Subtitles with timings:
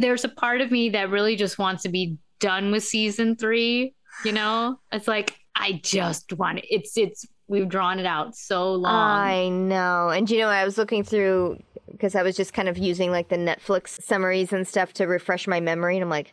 [0.00, 3.94] there's a part of me that really just wants to be done with season three.
[4.24, 6.66] You know, it's like I just want it.
[6.70, 8.94] It's it's we've drawn it out so long.
[8.94, 10.08] I know.
[10.08, 13.28] And you know, I was looking through because I was just kind of using like
[13.28, 16.32] the Netflix summaries and stuff to refresh my memory, and I'm like,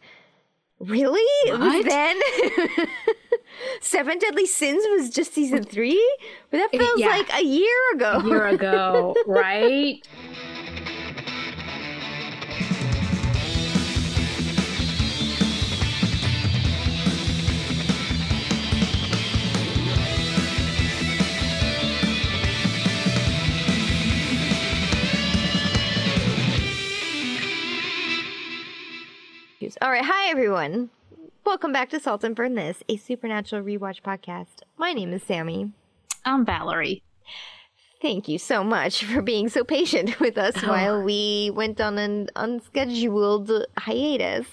[0.80, 1.22] really?
[1.52, 2.88] It was then.
[3.82, 6.18] Seven Deadly Sins was just season three,
[6.52, 7.08] but that feels yeah.
[7.08, 8.22] like a year ago.
[8.24, 10.08] a year ago, right?
[29.82, 30.90] All right, hi everyone.
[31.46, 34.64] Welcome back to Salt and Burn This, a supernatural rewatch podcast.
[34.78, 35.72] My name is Sammy.
[36.26, 37.04] I'm Valerie.
[38.02, 40.68] Thank you so much for being so patient with us Oh.
[40.70, 44.48] while we went on an unscheduled hiatus.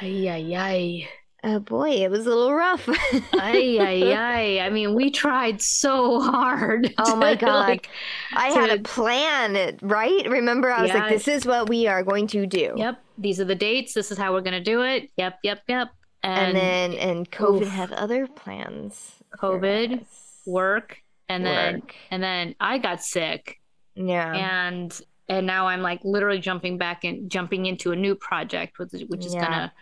[0.00, 1.08] Ay ay ay.
[1.44, 2.88] Oh boy, it was a little rough.
[2.88, 4.60] Ay ay ay.
[4.60, 6.92] I mean, we tried so hard.
[6.98, 7.68] Oh my to, God.
[7.68, 7.88] like,
[8.34, 10.28] I had a plan, right?
[10.28, 12.74] Remember, I was like, this is what we are going to do.
[12.76, 13.94] yep, these are the dates.
[13.94, 15.10] This is how we're gonna do it.
[15.16, 15.88] Yep, yep, yep.
[16.24, 17.68] And And, then, and COVID Oof.
[17.68, 19.12] had other plans.
[19.40, 20.04] COVID,
[20.46, 21.94] work, and then Work.
[22.10, 23.60] and then I got sick,
[23.94, 24.34] Yeah.
[24.34, 28.92] and and now I'm like literally jumping back and jumping into a new project, which
[28.94, 29.44] is, which is Yeah.
[29.44, 29.72] gonna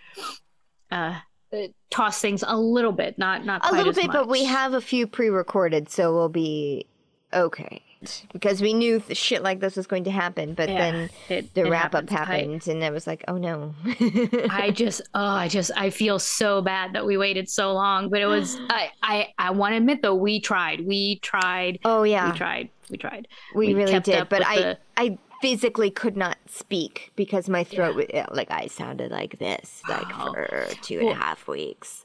[0.91, 1.15] uh, uh,
[1.91, 5.07] toss things a little bit, not not a little bit, but we have a few
[5.07, 6.87] pre-recorded, so we'll be
[7.33, 7.83] okay.
[8.33, 11.55] Because we knew th- shit like this was going to happen, but Yeah, then it-
[11.55, 12.29] the it wrap up happens.
[12.29, 13.75] I- happened, and I was like, oh no.
[14.51, 18.11] I just, oh, I just, I feel so bad that we waited so long.
[18.11, 22.03] But it was, I, I, I want to admit though, we tried, we tried, oh
[22.05, 23.29] yeah, we tried, we tried.
[23.55, 24.29] we, we really did.
[24.29, 29.11] But I, the- I physically could not speak because my throat, was, like I sounded
[29.11, 30.33] like this, like Wow.
[30.33, 32.05] for two and a half weeks.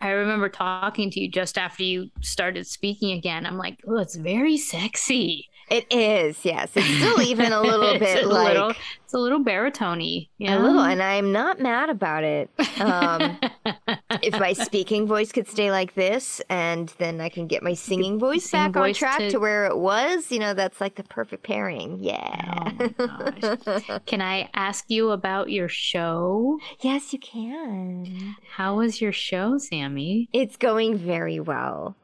[0.00, 3.46] I remember talking to you just after you started speaking again.
[3.46, 5.48] I'm like, oh, it's very sexy.
[5.72, 6.70] It is, yes.
[6.74, 8.74] It's still even a little bit a like little,
[9.04, 12.50] it's a little baritone a little, and I'm not mad about it.
[12.78, 13.38] Um,
[14.22, 18.18] if my speaking voice could stay like this, and then I can get my singing
[18.18, 19.38] voice sing back on track to- to...
[19.38, 21.98] where it was, you know, that's like the perfect pairing.
[22.02, 22.70] Yeah.
[22.98, 24.00] Oh.
[24.06, 26.58] Can I ask you about your show?
[26.80, 28.36] yes, you can.
[28.56, 30.28] How was your show, Sammy?
[30.34, 31.96] It's going very well.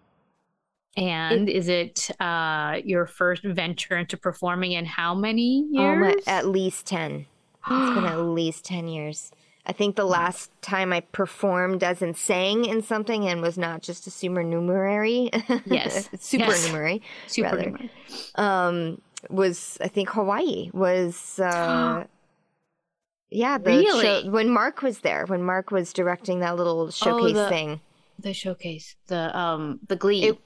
[0.99, 6.23] And is it uh, your first venture into performing in how many Oh years?
[6.27, 7.27] at least 10.
[7.71, 9.31] It's been at least 10 years.
[9.67, 13.83] I think the last time I performed as in sang in something and was not
[13.83, 15.29] just a supernumerary.
[15.67, 16.09] Yes.
[16.19, 17.03] supernumerary.
[17.27, 17.63] Super rather.
[17.71, 18.33] numerous.
[18.37, 22.05] um was I think Hawaii was uh
[23.31, 24.03] yeah the Really?
[24.25, 27.81] show, when Mark was there when Mark was directing that little showcase the- thing.
[28.21, 30.25] The showcase, the um, the Glee.
[30.25, 30.41] It-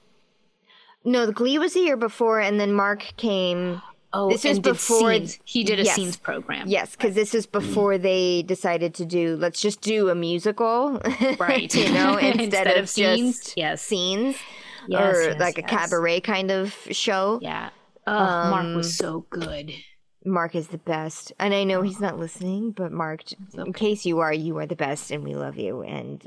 [1.05, 3.81] No, the Glee was the year before, and then Mark came.
[4.13, 5.95] oh, this was and did before- he did a yes.
[5.95, 6.67] scenes program.
[6.67, 9.35] Yes, because this is before they decided to do.
[9.35, 11.01] Let's just do a musical,
[11.39, 11.73] Right.
[11.81, 13.39] you know, instead, Instead of, of scenes?
[13.39, 13.81] just Yes.
[13.81, 14.35] scenes
[14.87, 17.39] Yes, or yes, like a cabaret kind of show.
[17.41, 17.69] Yeah.
[18.05, 19.73] Oh, Mark Um, was so good.
[20.25, 21.33] Mark is the best.
[21.39, 23.23] And I know he's not listening, but Mark,
[23.55, 25.81] in case you are, you are the best and we love you.
[25.81, 26.25] And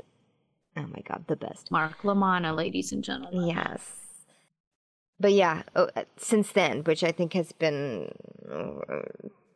[0.75, 1.71] oh my God, the best.
[1.71, 3.47] Mark Lamana, ladies and gentlemen.
[3.47, 3.81] Yes.
[5.19, 8.11] But yeah, oh, uh, since then, which I think has been,
[8.51, 9.01] uh,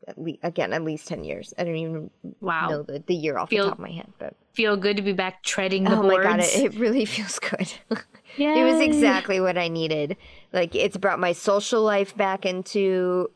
[0.07, 1.53] at le- again, at least 10 years.
[1.57, 2.69] I don't even Wow.
[2.69, 4.11] know the, the year off Feel- the top of my head.
[4.17, 6.25] But Feel good to be back treading the oh boards.
[6.25, 7.71] my God, it, it really feels good.
[8.37, 10.15] It was exactly what I needed.
[10.53, 13.29] Like, it's brought my social life back into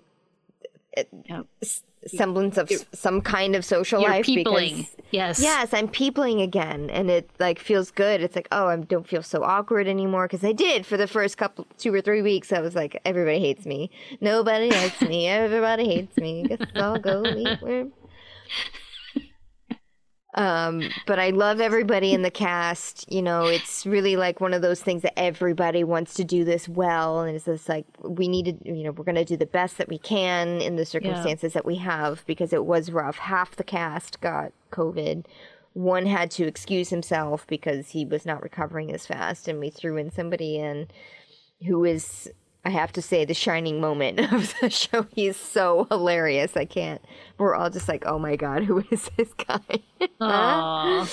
[1.25, 1.45] Yep.
[2.07, 4.75] Semblance of some kind of social You're life peopling.
[4.77, 5.39] because Yes.
[5.41, 8.21] yes i'm peopling again and it like feels good.
[8.21, 11.37] It's like oh i don't feel so awkward anymore because i did for the first
[11.37, 12.51] couple two or three weeks.
[12.51, 13.89] I was like everybody hates me.
[14.21, 15.27] Nobody likes me.
[15.45, 16.43] Everybody hates me.
[16.43, 17.23] Guess i'll go
[17.61, 17.87] where
[20.35, 24.61] um but i love everybody in the cast you know it's really like one of
[24.61, 28.45] those things that everybody wants to do this well and it's just like we need
[28.45, 31.53] to you know we're going to do the best that we can in the circumstances
[31.53, 33.17] that we have because it was rough.
[33.17, 35.25] Half the cast got covid.
[35.73, 39.97] One had to excuse himself because he was not recovering as fast and we threw
[39.97, 40.87] in somebody in
[41.65, 42.31] who is
[42.65, 45.05] I have to say the shining moment of the show.
[45.13, 46.57] He's so hilarious.
[46.57, 47.01] I can't.
[47.37, 49.59] We're all just like, oh my god, who is this guy?
[50.21, 51.07] Aw.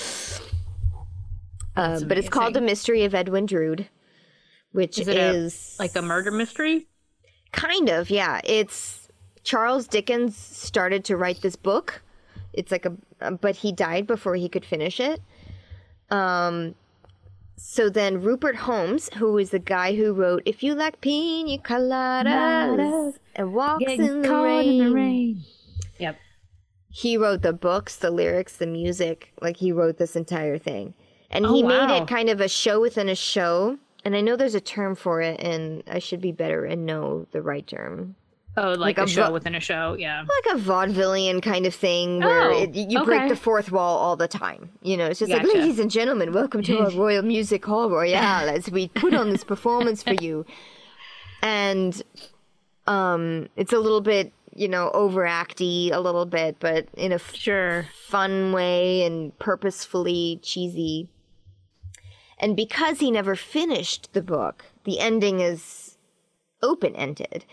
[1.75, 2.61] Um, but it's called The.
[2.61, 3.87] Mystery of Edwin Drood,
[4.71, 6.87] which Is is, a, like a murder mystery?
[7.51, 8.41] kind of yeah.
[8.43, 9.07] It's
[9.43, 12.01] Charles Dickens started to write this book.
[12.51, 15.21] It's like a but he died before he could finish it.
[16.09, 16.75] Um,
[17.55, 23.15] so then Rupert Holmes, who is the guy who wrote "If You Like Pina Coladas"
[23.35, 24.81] and "Walks in the, rain.
[24.81, 25.43] in the rain.
[25.99, 26.17] Yep.
[26.89, 29.31] he wrote the books, the lyrics, the music.
[29.41, 30.93] Like he wrote this entire thing,
[31.29, 33.77] and Oh, he made it kind of a show within a show.
[34.05, 37.25] And I know there's a term for it, and I should be better and know
[37.31, 38.15] the right term.
[38.55, 39.95] Oh, like, Like a, a show vo- within a show.
[39.97, 40.19] Yeah.
[40.45, 44.15] like a vaudevillian kind of thing where Oh, it, you break the fourth wall all
[44.15, 44.69] the time.
[44.83, 48.47] You know, it's just like, ladies and gentlemen, welcome to our Royal Music Hall Royale
[48.49, 50.45] as we put on this performance for you.
[51.41, 52.01] And
[52.87, 57.35] um, it's a little bit, you know, overacty a little bit, but in a f-
[57.35, 57.85] Sure.
[58.07, 61.09] fun way and purposefully cheesy.
[62.39, 65.97] And because he never finished the book, the ending is
[66.61, 67.43] open ended.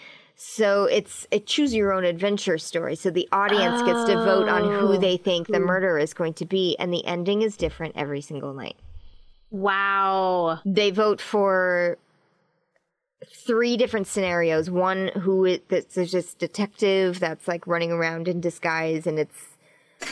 [0.43, 2.97] So it's a choose your own adventure story.
[2.97, 4.97] So the audience gets to vote on who Oh.
[4.97, 5.67] they think the hmm.
[5.67, 8.77] murderer is going to be, and the ending is different every single night.
[9.51, 10.61] Wow.
[10.65, 11.99] They vote for
[13.47, 14.71] three different scenarios.
[14.71, 19.59] One who it, that's this detective that's like running around in disguise, and it's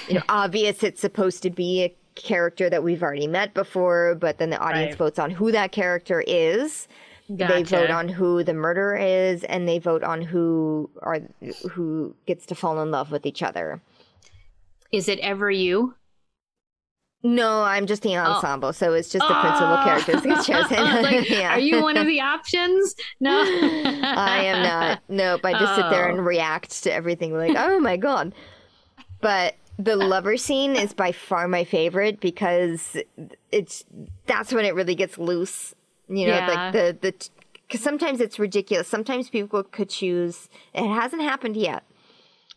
[0.09, 4.37] you know obvious it's supposed to be a character that we've already met before, but
[4.37, 4.99] then the audience Right.
[4.99, 6.87] votes on who that character is.
[7.29, 11.21] They vote on who the murderer is, and they vote on who are
[11.71, 13.83] who gets to fall in love with each other.
[14.93, 15.95] Is it ever you?
[17.23, 18.21] No, I'm just the oh.
[18.21, 19.41] ensemble, so it's just the ah.
[19.41, 19.85] principal Oh.
[19.85, 21.03] characters get chosen.
[21.03, 21.55] Like, Yeah.
[21.55, 22.95] Are you one of the options?
[23.21, 23.31] No.
[23.43, 25.01] I am not.
[25.09, 25.41] Nope.
[25.45, 26.15] I just sit there Oh.
[26.15, 28.35] and react to everything like, oh my god.
[29.21, 32.97] But the lover scene is by far my favorite because
[33.51, 33.85] it's
[34.27, 35.75] that's when it really gets loose.
[36.09, 36.49] You know, Yeah.
[36.49, 37.29] like the the
[37.67, 38.89] because sometimes it's ridiculous.
[38.89, 40.49] Sometimes people could choose.
[40.75, 41.85] It hasn't happened yet,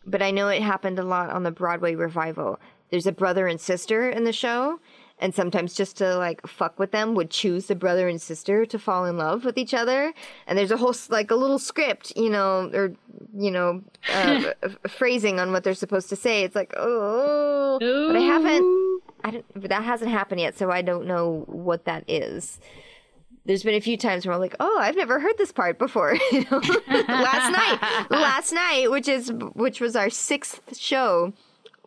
[0.05, 2.59] but I know it happened a lot on the Broadway revival.
[2.91, 4.79] There's a brother and sister in the show,
[5.19, 8.79] and sometimes just to like fuck with them would choose the brother and sister to
[8.79, 10.13] fall in love with each other.
[10.47, 12.93] And there's a whole like a little script, you know, or
[13.37, 13.81] you know,
[14.13, 14.43] uh,
[14.87, 16.43] phrasing on what they're supposed to say.
[16.43, 19.01] It's like oh, but I haven't.
[19.23, 19.45] I don't.
[19.53, 22.59] But that hasn't happened yet, so I don't know what that is.
[23.45, 26.15] There's been a few times where I'm like, oh, I've never heard this part before.
[26.31, 31.33] Last night, last night, which is which was our sixth show,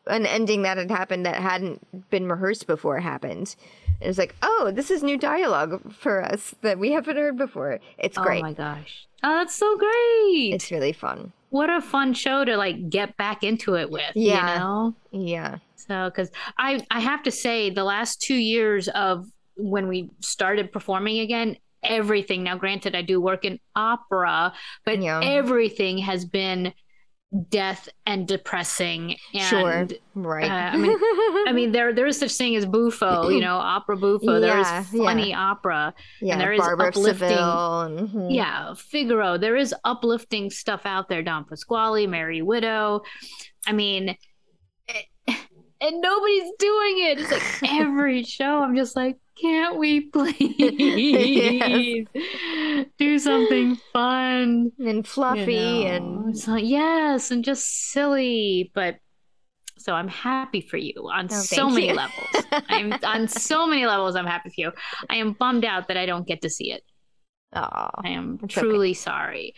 [0.06, 3.54] an ending that had happened that hadn't been rehearsed before happened.
[4.00, 7.78] It was like, oh, this is new dialogue for us that we haven't heard before.
[7.98, 8.40] It's oh great.
[8.40, 9.06] Oh my gosh.
[9.22, 10.52] Oh, that's so great.
[10.52, 11.32] It's really fun.
[11.50, 14.10] what a fun show to like get back into it with.
[14.14, 14.52] Yeah.
[14.54, 14.94] You know?
[15.12, 15.58] Yeah.
[15.76, 20.72] So, because I, I have to say, the last two years of when we started
[20.72, 22.42] performing again, everything.
[22.42, 24.52] Now, granted, I do work in opera,
[24.84, 25.20] but Yeah.
[25.22, 26.72] everything has been
[27.50, 29.16] death and depressing.
[29.34, 29.86] And, sure.
[30.14, 30.48] Right.
[30.48, 30.96] uh, I mean,
[31.48, 34.38] I mean, there there is such thing as buffo, you know, opera buffo.
[34.40, 35.40] There Yeah, is funny yeah.
[35.50, 35.94] opera.
[36.22, 36.38] yeah.
[36.38, 37.32] there is Barbara uplifting-.
[37.32, 38.32] And, mhm.
[38.34, 39.36] Yeah, Figaro.
[39.36, 41.22] There is uplifting stuff out there.
[41.24, 43.02] Don Pasquale, Merry Widow.
[43.66, 44.16] I mean,
[44.88, 45.34] eh,
[45.80, 47.18] and nobody's doing it.
[47.18, 48.62] It's like every show.
[48.62, 52.06] I'm just like, can't we please
[52.98, 54.72] do something fun?
[54.78, 55.86] And fluffy you know?
[56.26, 58.96] and so yes, and just silly, but.
[59.76, 61.94] So I'm happy for you on Oh, so many you.
[61.94, 62.46] levels.
[62.70, 64.16] I'm on so many levels.
[64.16, 64.72] I'm happy for you.
[65.10, 66.82] I am bummed out that I don't get to see it.
[67.52, 67.90] Aw.
[68.02, 68.66] I am It's okay.
[68.66, 69.54] truly sorry.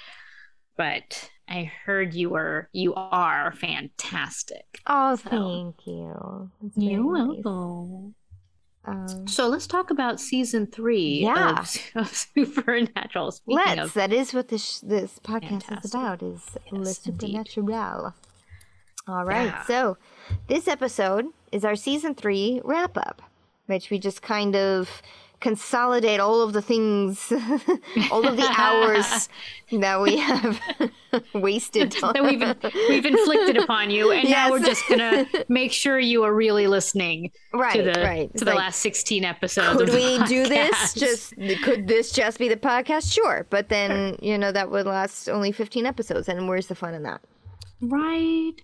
[0.77, 4.65] But I heard you were you are fantastic.
[4.87, 6.51] Oh, So- thank you.
[6.77, 7.45] You're nice.
[7.45, 8.15] welcome.
[8.87, 11.61] Um, So let's talk about season three Yeah.
[11.61, 13.33] of, of Supernatural.
[13.33, 13.81] Speaking let's.
[13.81, 15.85] of That is what this this podcast Fantastic.
[15.85, 16.23] is about.
[16.23, 16.99] Is Yes.
[16.99, 18.15] Supernatural.
[19.09, 19.47] All right.
[19.47, 19.65] Yeah.
[19.65, 19.97] So
[20.49, 23.23] this episode is our season three wrap up,
[23.67, 25.03] which we just kind of
[25.41, 27.33] consolidate all of the things,
[28.11, 29.29] all of the hours
[29.73, 30.61] that we have
[31.35, 36.23] wasted that we've we've inflicted upon you, and now we're just gonna make sure you
[36.25, 38.29] are really listening right, to the right.
[38.29, 39.79] to It's the like, last sixteen episodes.
[39.79, 44.39] could we do this just could this just be the podcast sure but then you
[44.39, 47.21] know that would last only 15 episodes and where's the fun in that
[47.81, 48.55] Right.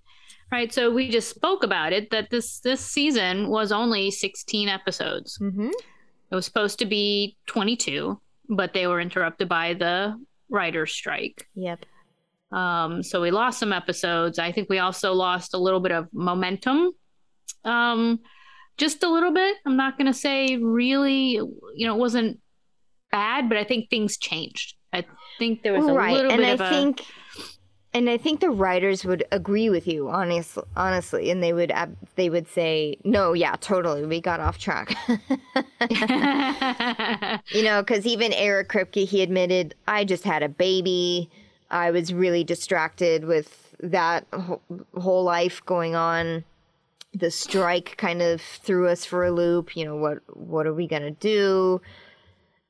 [0.51, 0.71] Right.
[0.73, 5.37] So we just spoke about it that this this season was only 16 episodes.
[5.41, 5.69] mm-hmm.
[6.33, 11.47] It was supposed to be 22, but they were interrupted by the writer's strike.
[11.53, 11.85] yep
[12.51, 14.39] Um, so we lost some episodes.
[14.39, 16.93] I think we also lost a little bit of momentum.
[17.63, 18.19] Um,
[18.79, 19.57] just a little bit.
[19.67, 22.39] I'm not going to say really, you know, it wasn't
[23.11, 24.75] bad, but I think things changed.
[24.91, 25.05] I
[25.37, 27.05] think there was a right little and bit i of a think
[27.93, 31.71] and I think the writers would agree with you, honest, honestly, and they would
[32.15, 34.95] they would say, "No, yeah, totally, we got off track."
[37.51, 41.29] you know, because even Eric Kripke, he admitted, "I just had a baby.
[41.69, 46.43] I was really distracted with that wh- whole life going on.
[47.13, 49.77] The strike kind of threw us for a loop.
[49.77, 51.79] You know, what what are we gonna do?"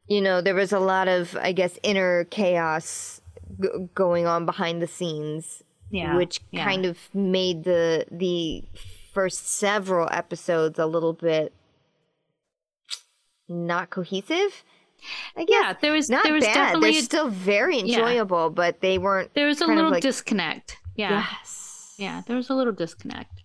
[0.07, 3.21] You know, there was a lot of, I guess, inner chaos
[3.61, 6.15] g- going on behind the scenes yeah.
[6.15, 6.63] which yeah.
[6.65, 8.63] kind of made the the
[9.13, 11.53] first several episodes a little bit
[13.49, 14.63] not cohesive.
[15.35, 16.53] I guess yeah, there was not there was bad.
[16.53, 19.33] definitely They're a- still very enjoyable, but they weren't.
[19.33, 20.77] there was a little like- disconnect.
[20.95, 21.25] Yeah.
[21.39, 21.95] Yes.
[21.97, 23.41] Yeah, there was a little disconnect.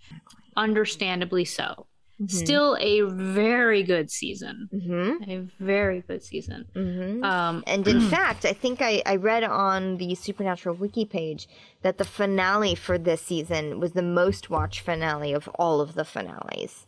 [0.56, 1.86] Understandably so.
[2.20, 2.30] Mhm.
[2.30, 4.68] Still a very good season.
[4.74, 5.28] Mhm.
[5.28, 6.64] A very good season.
[6.74, 7.24] Mhm.
[7.24, 11.48] Um And in fact, I think I, I read on the Supernatural wiki page
[11.82, 16.04] that the finale for this season was the most watched finale of all of the
[16.04, 16.86] finales.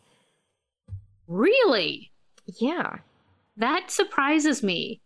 [1.26, 2.10] really
[2.46, 2.98] Yeah.
[3.56, 5.00] that surprises me.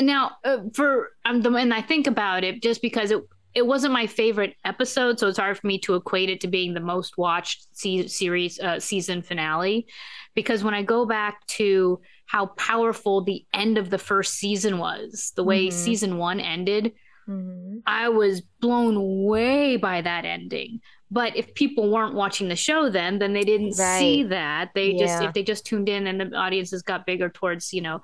[0.00, 3.20] Now, uh, for um, the and I think about it just because it
[3.54, 6.74] it wasn't my favorite episode, so it's hard for me to equate it to being
[6.74, 9.86] the most watched se- series uh, season finale.
[10.34, 15.32] Because when I go back to how powerful the end of the first season was,
[15.34, 15.72] the way Mhm.
[15.72, 16.92] season one ended,
[17.28, 17.80] Mm-hmm.
[17.86, 20.80] I was blown way by that ending.
[21.10, 24.70] But if people weren't watching the show then, then they didn't see that.
[24.74, 28.00] They just if they just tuned in and the audiences got bigger towards, you know,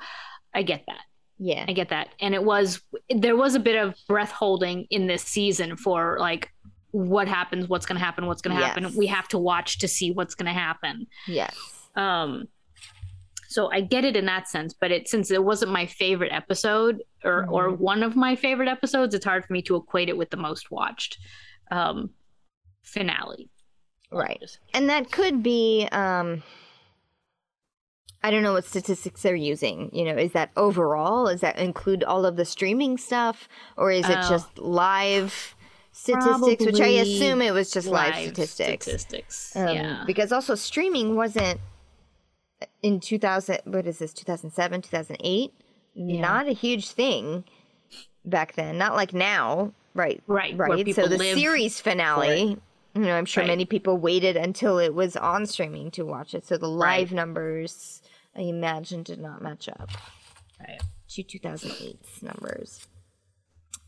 [0.54, 1.00] I get that.
[1.38, 1.64] Yeah.
[1.68, 2.08] I get that.
[2.20, 6.50] And it was there was a bit of breath holding in this season for like
[6.92, 8.84] what happens, what's going to happen, what's going to happen.
[8.84, 8.94] Yes.
[8.94, 11.06] We have to watch to see what's going to happen.
[11.26, 11.56] Yes.
[11.96, 12.46] Um
[13.48, 17.02] so I get it in that sense, but it since it wasn't my favorite episode
[17.24, 17.78] or or Mhm.
[17.78, 20.70] one of my favorite episodes, it's hard for me to equate it with the most
[20.70, 21.18] watched
[21.70, 22.10] um
[22.82, 23.48] finale.
[24.12, 24.42] Right.
[24.72, 26.42] And that could be um
[28.24, 29.90] I don't know what statistics they're using.
[29.92, 31.26] You know, is that overall?
[31.26, 33.48] Does that include all of the streaming stuff?
[33.76, 34.28] Or is it Oh.
[34.30, 35.54] just live
[35.92, 36.64] statistics?
[36.64, 38.86] which I assume it was just live, Live statistics.
[38.86, 39.54] Statistics.
[39.54, 40.04] Um, yeah.
[40.06, 41.60] Because also streaming wasn't
[42.82, 45.52] in 2000, what is this, 2007, 2008?
[45.94, 46.20] Yeah.
[46.20, 47.44] Not a huge thing
[48.24, 48.78] back then.
[48.78, 49.72] Not like now.
[49.94, 50.22] Right.
[50.26, 50.94] Right, Right.
[50.94, 52.56] So the series finale,
[52.94, 53.48] you know, I'm sure Right.
[53.48, 56.46] many people waited until it was on streaming to watch it.
[56.46, 57.12] So the live Right.
[57.12, 58.00] numbers,
[58.36, 59.90] I imagine, did not match up
[60.60, 60.80] Right.
[61.10, 62.86] to 2008's numbers.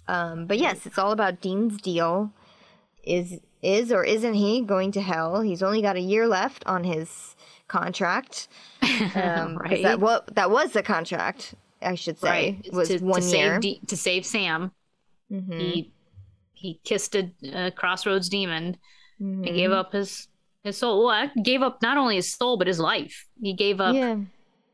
[0.08, 2.32] Um, but yes, it's all about Dean's deal.
[3.02, 5.40] Is is or isn't he going to hell?
[5.40, 7.34] He's only got a year left on his
[7.68, 8.48] contract.
[9.14, 9.82] Um, Right.
[9.82, 12.28] That what that was the contract, I should say,
[12.62, 12.72] right.
[12.72, 13.60] was to, one to year.
[13.62, 14.72] Save to save Sam.
[15.30, 15.60] Mhm.
[15.60, 15.92] He
[16.54, 18.78] he kissed a, a crossroads demon
[19.18, 19.54] and Mhm.
[19.54, 20.28] gave up his
[20.62, 21.04] his soul.
[21.04, 23.26] Well, gave up not only his soul but his life.
[23.40, 23.94] He gave up.
[23.94, 24.16] yeah,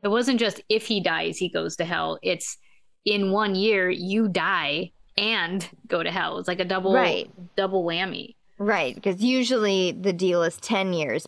[0.03, 2.19] It wasn't just if he dies he goes to hell.
[2.21, 2.57] It's
[3.05, 6.39] in one year you die and go to hell.
[6.39, 7.29] It's like a double Right.
[7.55, 8.35] double whammy.
[8.57, 8.95] right.
[8.95, 11.27] Because usually the deal is ten years.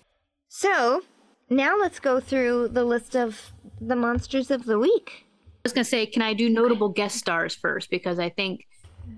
[0.49, 1.03] So
[1.49, 3.51] now let's go through the list of
[3.81, 5.25] the monsters of the week.
[5.27, 7.89] I was gonna say, can I do notable guest stars first?
[7.89, 8.65] Because I think,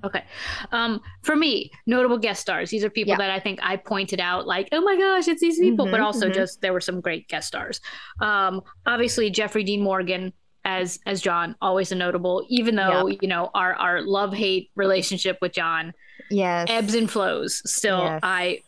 [0.03, 0.24] okay,
[0.72, 2.70] um, for me, notable guest stars.
[2.70, 3.17] These are people Yeah.
[3.17, 5.86] that I think I pointed out, like, oh my gosh, it's these people.
[5.86, 6.34] but Mhm, also mhm.
[6.34, 7.82] just there were some great guest stars.
[8.22, 10.34] Um, obviously Jeffrey Dean Morgan
[10.65, 12.46] as as John, always a notable.
[12.50, 15.94] Even though you know our our love hate relationship with John
[16.29, 16.67] Yes.
[16.70, 17.62] ebbs and flows.
[17.70, 18.20] Still, Yes.
[18.24, 18.60] I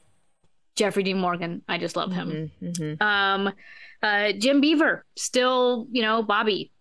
[0.76, 2.52] Jeffrey Dean Morgan, I just love him.
[2.62, 3.02] Mhm, mhm.
[3.02, 3.54] Um,
[4.02, 6.72] uh, Jim Beaver, still, you know, Bobby,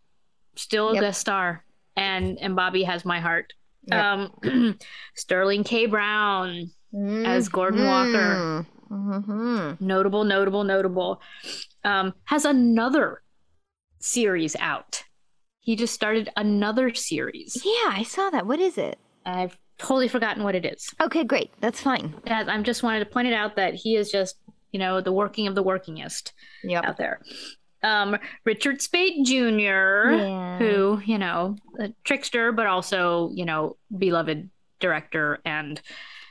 [0.55, 1.01] still a Yep.
[1.03, 1.65] guest star,
[1.97, 3.55] and and Bobby has my heart.
[3.91, 4.05] Yep.
[4.45, 4.79] Um,
[5.15, 5.87] Sterling K.
[5.87, 6.71] Brown,
[7.25, 8.67] as Gordon Walker.
[8.91, 9.79] Mhm.
[9.83, 11.21] notable, notable, notable,
[11.85, 13.23] um, has another
[13.99, 15.05] series out.
[15.61, 17.61] He just started another series.
[17.65, 18.47] Yeah, I saw that.
[18.47, 18.99] What is it?
[19.27, 20.95] I've totally forgotten what it is.
[21.03, 21.51] Okay, great.
[21.61, 22.15] That's fine.
[22.27, 24.37] Yeah, I'm just wanted to point it out that he is just,
[24.73, 26.33] you know, the working of the workingest
[26.65, 26.85] Yep.
[26.85, 27.21] out there.
[27.83, 30.59] Um, Richard Speight Jr., Yeah.
[30.59, 35.81] who, you know, a trickster, but also, you know, beloved director and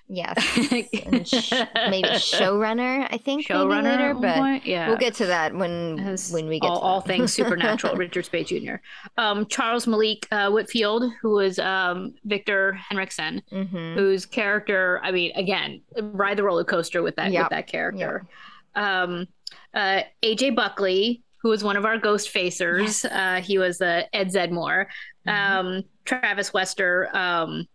[0.10, 0.38] Yes.
[1.06, 1.52] And sh-
[1.90, 3.50] maybe showrunner, I think.
[3.50, 4.66] maybe showrunner later, but point.
[4.66, 4.88] Yeah.
[4.88, 7.98] we'll get to that when Has when we get all, all things supernatural.
[7.98, 8.76] Richard Speight Jr.
[9.18, 13.96] Um, Charles Malik uh, Whitfield, who was um, Victor Henriksen, Mhm.
[13.96, 17.44] whose character, I mean, again, ride the roller coaster with that Yep.
[17.44, 18.26] with that character.
[18.76, 19.28] Um,
[19.74, 23.06] uh, AJ Buckley, who was one of our ghost facers.
[23.10, 24.86] Uh, he was uh, Ed Zeddmore.
[25.28, 25.32] Mhm.
[25.78, 27.66] Um, Travis Wester, um,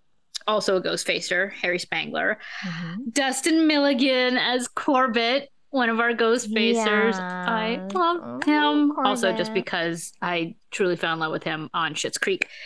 [0.47, 2.39] also a ghost facer, Harry Spangler.
[2.67, 3.11] Mm-hmm.
[3.11, 7.15] Dustin Milligan as Corbett, one of our ghost facers.
[7.15, 7.93] I Yes.
[7.95, 8.93] love Oh, him.
[9.05, 12.47] Also, just because I truly fell in love with him on Schitt's Creek.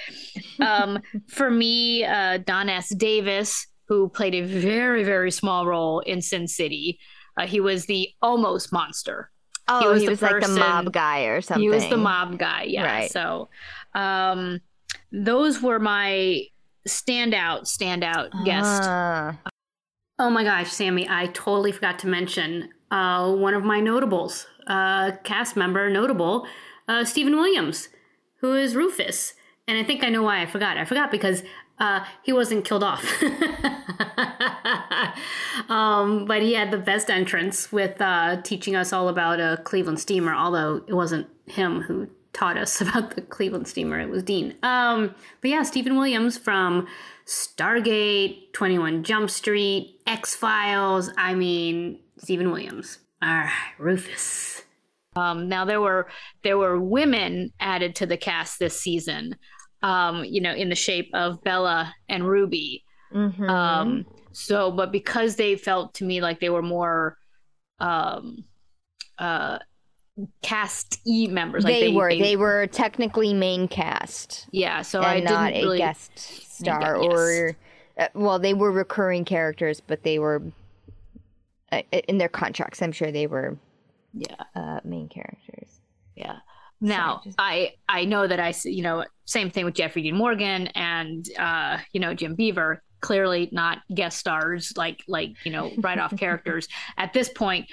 [0.59, 2.89] Um, for me, uh, Don S.
[2.95, 6.99] Davis, who played a very, very small role in Sin City,
[7.39, 9.31] uh, he was the almost monster.
[9.69, 11.63] Oh, was he the was, like the mob guy or something.
[11.63, 12.65] He was the mob guy.
[12.65, 12.85] Yeah.
[12.85, 13.11] Right.
[13.11, 13.49] So,
[13.95, 14.61] um,
[15.11, 16.43] those were my
[16.89, 18.83] standout, standout guest.
[18.85, 19.39] Ah.
[20.19, 25.13] Oh my gosh, Sammy, I totally forgot to mention uh, one of my notables, uh,
[25.25, 26.47] cast member notable,
[26.89, 27.89] uh, Steven Williams,
[28.41, 29.35] who is Rufus.
[29.69, 30.77] And I think I know why I forgot.
[30.77, 31.43] I forgot because
[31.79, 33.05] uh, he wasn't killed off.
[35.69, 39.99] um, but he had the best entrance with uh, teaching us all about a Cleveland
[40.01, 44.55] steamer, although it wasn't him who taught us about the Cleveland steamer, it was Dean.
[44.63, 46.87] Um, but yeah, Steven Williams from
[47.27, 51.11] Stargate, 21 Jump Street, X Files.
[51.17, 52.99] I mean, Steven Williams.
[53.23, 54.63] All right, Rufus.
[55.17, 56.09] Um, now there were
[56.45, 59.37] there were women added to the cast this season.
[59.87, 62.83] Um, you know, in the shape of Bela and Ruby.
[63.13, 63.49] Mhm.
[63.49, 67.17] Um, so, but because they felt to me like they were more
[67.79, 68.45] um,
[69.19, 69.59] uh,
[70.43, 72.11] cast E members, like they, were.
[72.11, 74.83] They, were technically main cast yeah.
[74.83, 75.79] So I not a really.
[75.79, 77.13] guest star yes.
[77.13, 77.57] or.
[77.99, 80.43] Uh, well, they were recurring characters, but they were
[81.73, 82.83] uh, in their contracts.
[82.83, 83.57] I'm sure they were
[84.13, 85.81] Yeah, uh, main characters.
[86.15, 86.41] yeah.
[86.81, 90.69] Now just- I I know that I you know same thing with Jeffrey Dean Morgan
[90.69, 92.83] and uh, you know Jim Beaver.
[93.03, 96.67] Clearly not guest stars like like you know write off characters
[96.99, 97.67] at this point,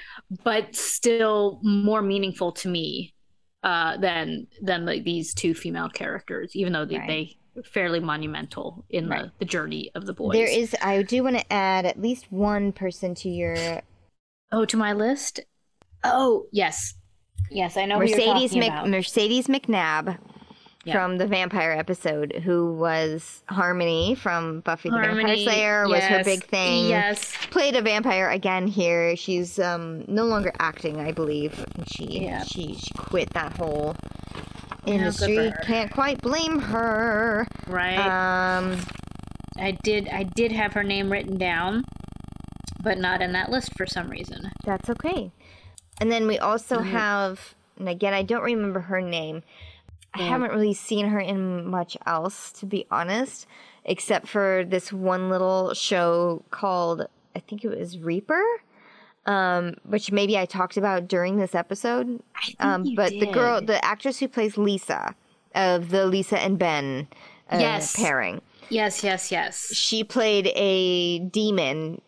[0.44, 3.14] but still more meaningful to me
[3.62, 7.36] uh, than than like these two female characters, even though they, Right.
[7.56, 9.22] they fairly monumental in Right.
[9.24, 10.34] the, the journey of the boys.
[10.34, 10.76] There is.
[10.82, 13.80] I do want to add at least one person to your
[14.52, 15.40] oh to my list.
[16.04, 16.94] Oh yes,
[17.50, 18.88] yes I know who you're Mercedes Mc, about.
[18.88, 20.18] Mercedes McNabb
[20.84, 20.92] Yeah.
[20.94, 26.44] from the vampire episode, who was Harmony from Buffy the Vampire Slayer, was her big
[26.44, 26.88] thing.
[26.88, 29.16] Yes, Played a vampire again here.
[29.16, 31.64] She's um no longer acting, I believe.
[31.86, 32.42] She Yeah.
[32.44, 33.96] she she quit that whole
[34.84, 35.36] Yeah, industry.
[35.48, 35.56] her.
[35.64, 37.46] Can't quite blame her.
[37.66, 37.96] right.
[38.58, 38.78] Um
[39.56, 41.84] I did I did have her name written down,
[42.82, 44.50] but not in that list for some reason.
[44.64, 45.30] That's okay.
[46.00, 46.96] And then we also Mm-hmm.
[46.96, 49.42] have, and again, I don't remember her name.
[50.14, 53.46] I haven't really seen her in much else, to be honest,
[53.84, 58.42] except for this one little show called, I think it was Reaper,
[59.26, 62.20] um, which maybe I talked about during this episode.
[62.36, 65.14] I think Um, but the girl, the actress who plays Lisa
[65.54, 67.08] of the Lisa and Ben
[67.50, 67.96] uh, Yes.
[67.96, 69.72] pairing, Yes, yes, yes.
[69.74, 72.00] she played a demon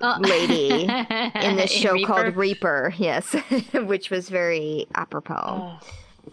[0.00, 0.16] Oh.
[0.20, 2.06] lady in this show Reaper?
[2.06, 3.32] called Reaper, yes,
[3.74, 5.78] which was very apropos.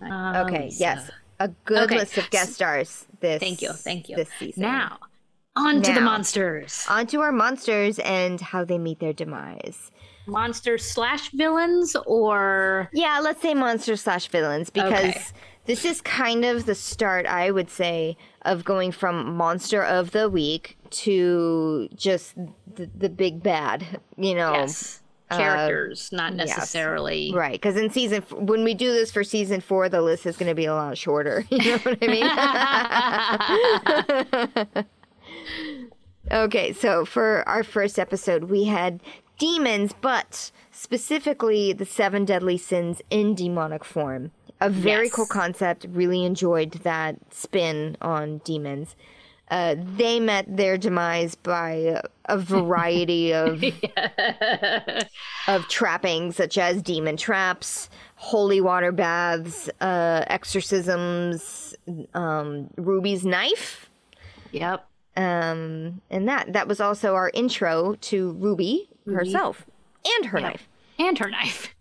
[0.02, 0.80] Oh, okay, Lisa.
[0.80, 3.06] yes, a good Okay, list of guest stars.
[3.20, 4.16] This Thank you, thank you.
[4.16, 4.64] This season.
[4.64, 4.98] Now,
[5.56, 6.86] on to the monsters.
[6.90, 9.92] on to our monsters and how they meet their demise.
[10.26, 15.22] Monsters slash villains, or Yeah, let's say monsters slash villains because Okay.
[15.66, 20.30] this is kind of the start, I would say, of going from monster of the
[20.30, 22.36] week to just
[22.76, 24.00] the, the big bad.
[24.18, 26.58] You know, yes, characters, not uh, yes.
[26.58, 27.32] necessarily.
[27.34, 30.38] Right, because in season f- when we do this for season four, the list is
[30.38, 31.46] going to be a lot shorter.
[31.52, 32.08] You know what I
[34.74, 34.86] mean?
[36.32, 39.02] okay, so for our first episode, we had
[39.40, 44.32] demons, but specifically the seven deadly sins in demonic form.
[44.62, 45.14] A very Yes.
[45.16, 45.86] cool concept.
[45.90, 48.96] Really enjoyed that spin on demons.
[49.54, 53.64] Uh, they met their demise by a variety of
[55.48, 61.76] of trappings such as demon traps, holy water baths, uh, exorcisms,
[62.16, 63.90] um, Ruby's knife,
[64.52, 64.88] Yep.
[65.18, 69.66] um, and that that was also our intro to Ruby, herself
[70.18, 70.50] and her Yep.
[70.52, 70.68] knife.
[70.98, 71.76] And her knife.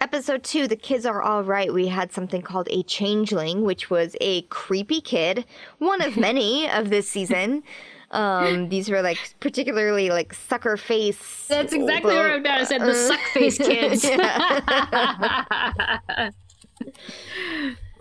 [0.00, 1.72] Episode two, the kids are all right.
[1.72, 5.44] We had something called a changeling, which was a creepy kid,
[5.78, 7.62] one of many of this season.
[8.10, 11.46] Um, these were like particularly like sucker face.
[11.48, 12.60] That's exactly what I wrote down.
[12.60, 14.04] I said the suck face kids.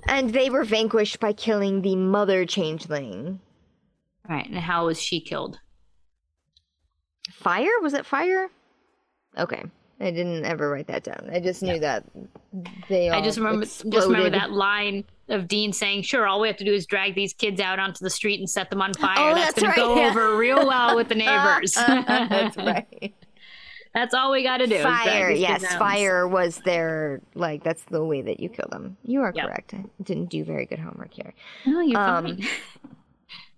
[0.07, 3.39] And they were vanquished by killing the mother changeling.
[4.27, 4.45] right.
[4.47, 5.59] And how was she killed?
[7.31, 7.79] Fire?
[7.81, 8.49] Was it fire?
[9.37, 9.63] Okay.
[9.99, 11.29] I didn't ever write that down.
[11.31, 12.03] I just knew that
[12.89, 16.47] they all I just remember just remember that line of Dean saying, "Sure, all we
[16.47, 18.93] have to do is drag these kids out onto the street and set them on
[18.93, 19.15] fire.
[19.17, 20.09] Oh, that's, that's going to go yeah.
[20.09, 21.73] over real well with the neighbors.
[21.75, 23.13] that's right.
[23.93, 24.81] That's all we got to do.
[24.81, 28.97] Fire, yes, fire was their like that's the way that you kill them.
[29.05, 29.45] You are Yep.
[29.45, 29.73] correct.
[29.75, 31.33] I didn't do very good homework here.
[31.65, 32.47] No, you're Um, fine.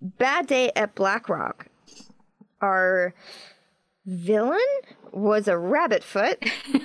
[0.02, 1.66] Bad Day at Black Rock.
[4.06, 4.58] Villain
[5.12, 6.42] was a rabbit foot.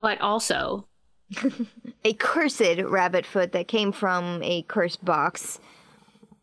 [0.00, 0.86] But also,
[2.04, 5.58] a cursed rabbit foot that came from a cursed box.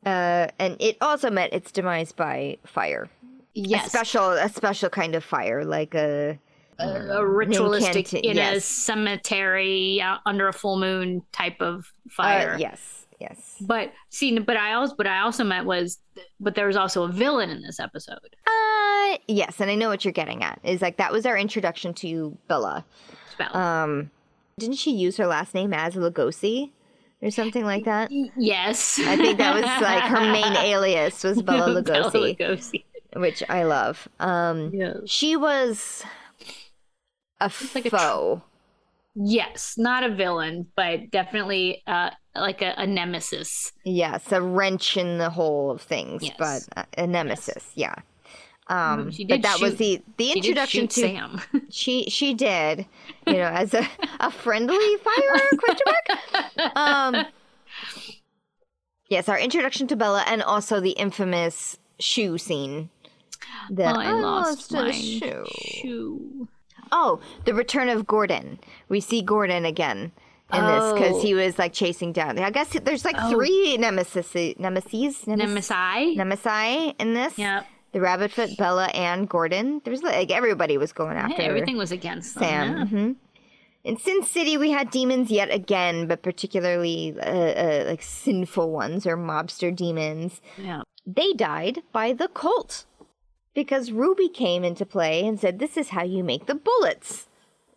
[0.04, 3.08] Uh, and it also met its demise by fire.
[3.54, 6.40] yes, A special, a special kind of fire, like a
[6.80, 12.56] a ritualistic Incanti- in a cemetery uh, under a full moon type of uh, fire.
[12.60, 13.56] yes, yes.
[13.62, 16.00] But see, but I also, but I also meant was,
[16.40, 18.18] but there was also a villain in this episode.
[18.48, 20.60] Uh, yes, and I know what you're getting at.
[20.64, 22.84] Is like that was our introduction to Bela.
[23.32, 23.56] Spell.
[23.56, 24.12] Um,
[24.60, 26.72] didn't she use her last name as Lugosi
[27.22, 28.10] or something like that?
[28.38, 32.84] yes, I think that was like her main alias was Bela Lugosi, Lugosi.
[33.16, 34.08] which I love.
[34.20, 34.98] Um, Yes.
[35.06, 36.04] she was
[37.40, 38.42] a like a tr- foe.
[39.16, 43.72] Yes, not a villain, but definitely uh, like a, a nemesis.
[43.84, 46.36] yes, a wrench in the whole of things, Yes.
[46.38, 47.72] but a, a nemesis.
[47.76, 47.96] Yeah.
[48.68, 51.42] Um, She but that was shoot- the the She did introduction to Sam.
[51.70, 52.86] she she did
[53.28, 53.86] you know as a,
[54.22, 55.86] a friendly fire question
[56.66, 57.26] mark um
[59.10, 62.90] yes our introduction to bela and also the infamous shoe scene
[63.72, 66.48] that Oh, I lost a my shoe shoe.
[66.92, 70.12] Oh the return of gordon we see gordon again
[70.54, 71.22] in this because Oh.
[71.22, 73.32] he was like chasing down i guess there's like Oh.
[73.32, 76.18] three nemesis nemesis nemesis Nemesi.
[76.18, 77.66] nemesi in this Yep.
[77.94, 82.36] the rabbitfoot bela and gordon there's like everybody was going Yeah, after everything was against
[82.36, 82.44] them.
[82.50, 82.78] Sam.
[82.78, 82.86] yeah.
[82.86, 83.12] hmm
[83.84, 89.08] In Sin City, we had demons yet again, but particularly uh, uh, like sinful ones
[89.08, 90.40] or mobster demons.
[90.56, 90.84] Yeah.
[91.08, 92.86] They died by the Colt
[93.54, 97.28] because Ruby came into play and said, "This is how you make the bullets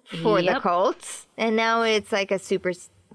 [0.05, 0.63] for the Yep.
[0.63, 2.73] Colt," and now it's like a super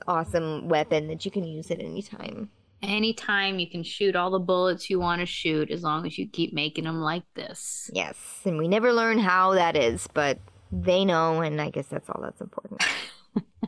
[0.08, 2.50] awesome weapon that you can use at any time.
[2.82, 6.28] Anytime you can shoot all the bullets you want to shoot as long as you
[6.28, 7.92] keep making them like this.
[7.94, 10.40] Yes, and we never learn how that is, but
[10.72, 12.82] they know, and I guess that's all that's important.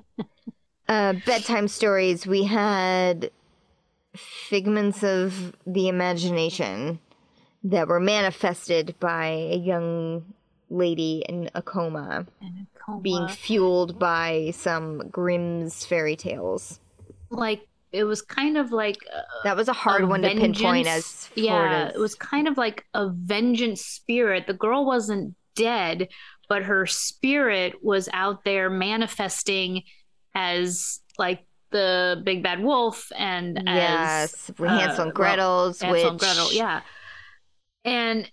[0.87, 2.25] uh, bedtime stories.
[2.25, 3.31] We had
[4.15, 6.99] figments of the imagination
[7.63, 10.33] that were manifested by a young
[10.69, 13.01] lady in a coma, And a coma.
[13.01, 16.79] being fueled by some Grimm's fairy tales.
[17.29, 20.87] like it was kind of like uh, That was a hard a one to pinpoint
[20.87, 26.07] as vengeance- yeah it was kind of like a vengeance spirit the girl wasn't dead
[26.47, 29.83] but her spirit was out there manifesting
[30.35, 35.91] as like the big bad wolf and as yes, uh, Hansel and well, Gretel's Hansel
[35.91, 36.81] which and Gretel, yeah
[37.85, 38.29] and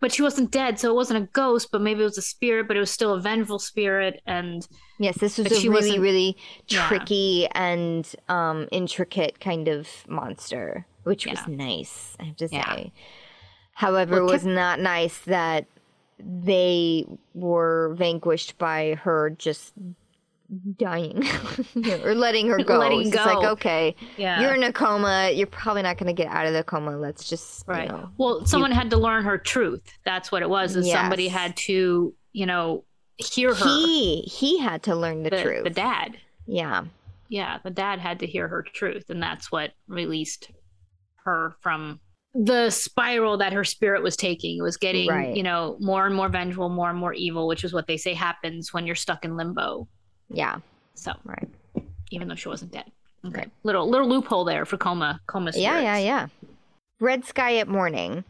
[0.00, 2.66] but she wasn't dead so it wasn't a ghost but maybe it was a spirit
[2.66, 4.66] but it was still a vengeful spirit and
[4.98, 6.36] Yes, this was a really, really
[6.68, 6.86] Yeah.
[6.86, 12.54] tricky and um, intricate kind of monster, which was nice, I have to say.
[12.56, 12.84] Yeah.
[13.72, 15.66] However, Well, it was not nice that
[16.20, 19.72] they were vanquished by her just
[20.78, 21.22] dying
[22.04, 22.78] or letting her go.
[22.78, 25.30] Letting It's just like, okay, yeah you're in a coma.
[25.32, 26.96] You're probably not going to get out of the coma.
[26.98, 28.10] Let's just, right you know.
[28.18, 32.14] well someone had to learn her truth that's what it was is somebody had to
[32.32, 32.84] you know
[33.16, 35.64] hear her He he had to learn the, the, truth.
[35.64, 36.84] the dad Yeah.
[37.28, 40.50] yeah the dad had to hear her truth and that's what released
[41.24, 42.00] her from
[42.34, 45.36] the spiral that her spirit was taking it was getting Right.
[45.36, 48.12] you know more and more vengeful more and more evil which is what they say
[48.14, 49.86] happens when you're stuck in limbo
[50.30, 50.56] Yeah.
[50.94, 51.48] so Right.
[52.10, 52.90] even though she wasn't dead
[53.26, 53.50] okay Right.
[53.62, 56.26] little little loophole there for coma coma Yeah, yeah, yeah.
[57.00, 58.24] Red Sky at Morning.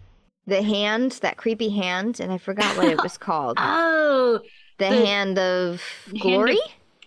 [0.47, 3.57] The hand, that creepy hand, and I forgot what it was called.
[3.61, 4.41] oh
[4.79, 6.59] The, the hand of hand of- glory?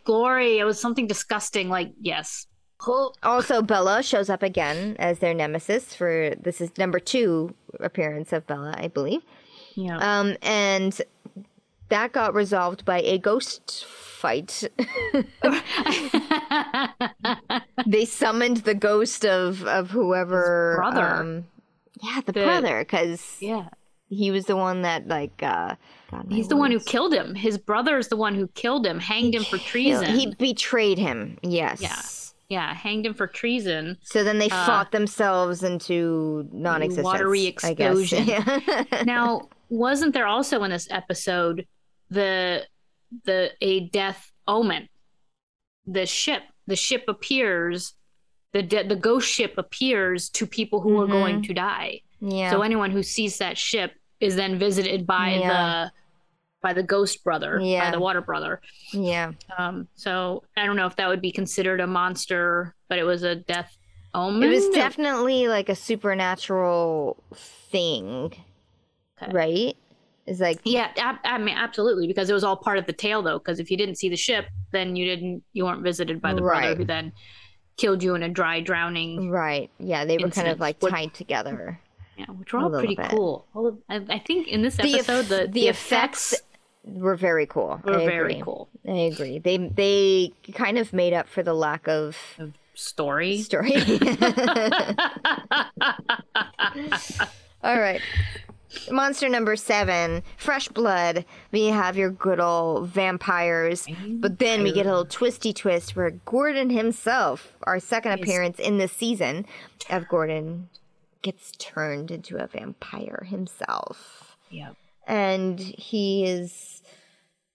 [0.06, 2.48] glory it was something disgusting like yes
[3.24, 8.46] Also, Bela shows up again as their nemesis for this is number two appearance of
[8.48, 9.22] Bela, I believe.
[9.76, 11.00] yeah Um, and
[11.90, 13.86] that got resolved by a ghost
[14.18, 14.64] fight.
[17.86, 21.14] they summoned the ghost of of whoever His brother.
[21.16, 21.46] Um,
[22.02, 23.70] yeah, the, The- brother, because yeah
[24.10, 25.42] he was the one that like.
[25.44, 25.76] uh
[26.10, 27.36] God, He's the one who killed him.
[27.36, 30.06] His brother is the one who killed him, hanged him for treason.
[30.18, 31.38] He betrayed him.
[31.44, 31.82] Yes.
[32.48, 32.68] Yeah.
[32.70, 33.98] yeah, hanged him for treason.
[34.04, 37.04] So then they Uh, fought themselves into non-existence.
[37.04, 38.24] watery explosion.
[38.26, 38.84] Yeah.
[39.06, 41.68] Now, wasn't there also in this episode
[42.10, 42.66] the
[43.26, 44.90] the a death omen?
[45.90, 46.44] the ship.
[46.68, 47.94] The ship appears,
[48.52, 52.02] the de- the ghost ship appears to people who are going to die.
[52.20, 52.52] Yeah.
[52.52, 55.48] So anyone who sees that ship is then visited by Yeah.
[55.86, 55.92] the
[56.62, 57.86] by the ghost brother, Yeah.
[57.86, 58.60] by the water brother.
[58.92, 59.32] yeah.
[59.58, 63.24] Um, so I don't know if that would be considered a monster, but it was
[63.24, 63.78] a death
[64.14, 64.44] omen.
[64.44, 67.24] It was definitely like a supernatural
[67.72, 68.34] thing,
[69.22, 69.32] Okay.
[69.32, 69.78] right?
[70.28, 73.22] It's like Yeah, ab- I mean, absolutely, because it was all part of the tale,
[73.24, 73.40] though.
[73.40, 76.42] Because if you didn't see the ship, then you didn't, you weren't visited by the
[76.42, 77.14] brother who then
[77.78, 79.30] killed you in a dry drowning.
[79.30, 79.70] right.
[79.80, 81.80] Yeah, they were kind of like What- tied together.
[82.18, 83.10] Yeah, which were all pretty bit.
[83.10, 83.46] cool.
[83.54, 86.34] All of, I, I think in this The episode, the, the effects
[86.84, 87.80] Were very cool.
[87.86, 88.42] were I very agree.
[88.44, 88.70] cool.
[88.88, 89.38] I agree.
[89.40, 92.18] They they kind of made up for the lack of
[92.74, 93.38] Story.
[93.44, 93.74] story.
[97.64, 98.02] All right.
[98.92, 101.26] Monster number seven, fresh blood.
[101.52, 106.12] We have your good old vampires, but then we get a little twisty twist where
[106.12, 109.46] Gordon himself, our second appearance in this season
[109.90, 110.70] of Gordon,
[111.22, 114.72] gets turned into a vampire himself, yeah.
[115.06, 116.82] and he is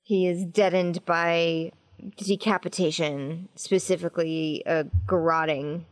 [0.03, 1.73] he is deadened by
[2.17, 5.85] decapitation, specifically a garroting.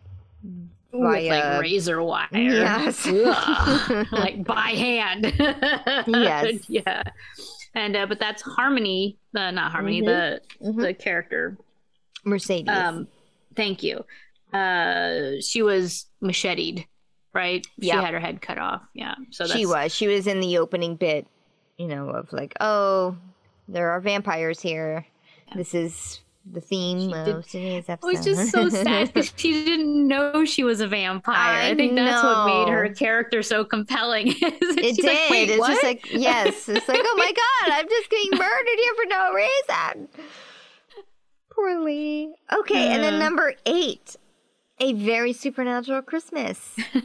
[0.92, 2.28] With like razor wire.
[2.32, 3.06] Yes.
[4.12, 5.32] Like by hand.
[6.06, 6.64] Yes.
[6.68, 7.02] Yeah.
[7.74, 11.56] And uh, but that's Harmony, uh, not Harmony, the the character.
[12.24, 12.68] Mercedes.
[12.68, 13.06] Um,
[13.54, 14.04] thank you.
[14.52, 16.84] Uh, she was macheted,
[17.32, 17.64] right?
[17.78, 17.94] Yeah.
[17.94, 18.82] She had her head cut off.
[18.94, 19.14] Yeah.
[19.30, 19.94] So that's, she was.
[19.94, 21.28] She was in the opening bit,
[21.78, 23.16] you know, of like, oh,
[23.68, 25.06] there are vampires here.
[25.54, 28.06] This is the theme of today's It episode.
[28.06, 31.36] was just so sad because she didn't know she was a vampire.
[31.36, 34.28] I, I think that's what made her character so compelling.
[34.40, 35.04] it did.
[35.04, 35.70] like, Wait, it's what?
[35.70, 36.68] just like, yes.
[36.68, 40.08] It's like, oh my God, I'm just getting murdered here for no reason.
[41.52, 42.32] Poorly.
[42.60, 44.16] Okay, and then number eight,
[44.78, 46.76] a very supernatural Christmas.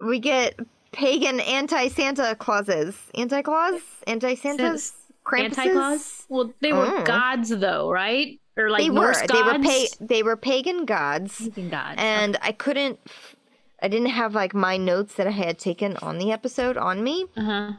[0.00, 0.58] we get
[0.92, 2.96] pagan anti Santa Clauses.
[3.14, 3.80] Anti Claus?
[4.06, 4.92] Anti Santas?
[5.32, 6.26] Anti-Claus?
[6.28, 7.04] Well, they were Oh.
[7.04, 8.38] gods, though, right?
[8.56, 8.96] Or like They were.
[8.96, 11.38] Norse They were pa- they were pagan gods.
[11.38, 11.94] Pagan gods.
[11.98, 12.98] And I couldn't
[13.82, 17.26] I didn't have like my notes that I had taken on the episode on me.
[17.36, 17.72] uh-huh.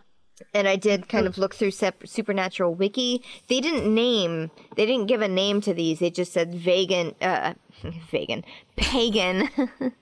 [0.56, 3.22] and I did kind of look through Sep- Supernatural Wiki.
[3.48, 6.00] They didn't name, they didn't give a name to these.
[6.00, 7.54] They just said vegan, uh,
[8.12, 8.44] vegan,
[8.76, 9.50] pagan,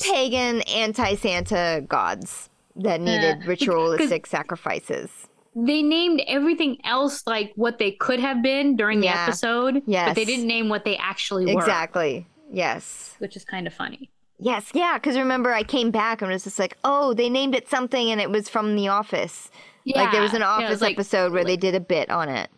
[0.00, 5.10] pagan anti-Santa gods that needed ritualistic sacrifices.
[5.54, 9.24] They named everything else like what they could have been during the Yeah.
[9.24, 12.26] episode, but they didn't name what they actually were, Exactly.
[12.50, 13.16] Yes.
[13.18, 14.10] which is kind of funny.
[14.38, 14.70] Yes.
[14.72, 14.94] Yeah.
[14.98, 18.20] Because remember, I came back and was just like, oh, they named it something, and
[18.20, 19.50] it was from The Office.
[19.86, 22.28] like there was an Yeah, Office was like- episode where they did a bit on
[22.28, 22.48] it.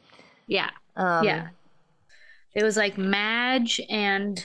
[0.46, 1.48] Yeah, Um, yeah.
[2.54, 4.44] It was like Madge and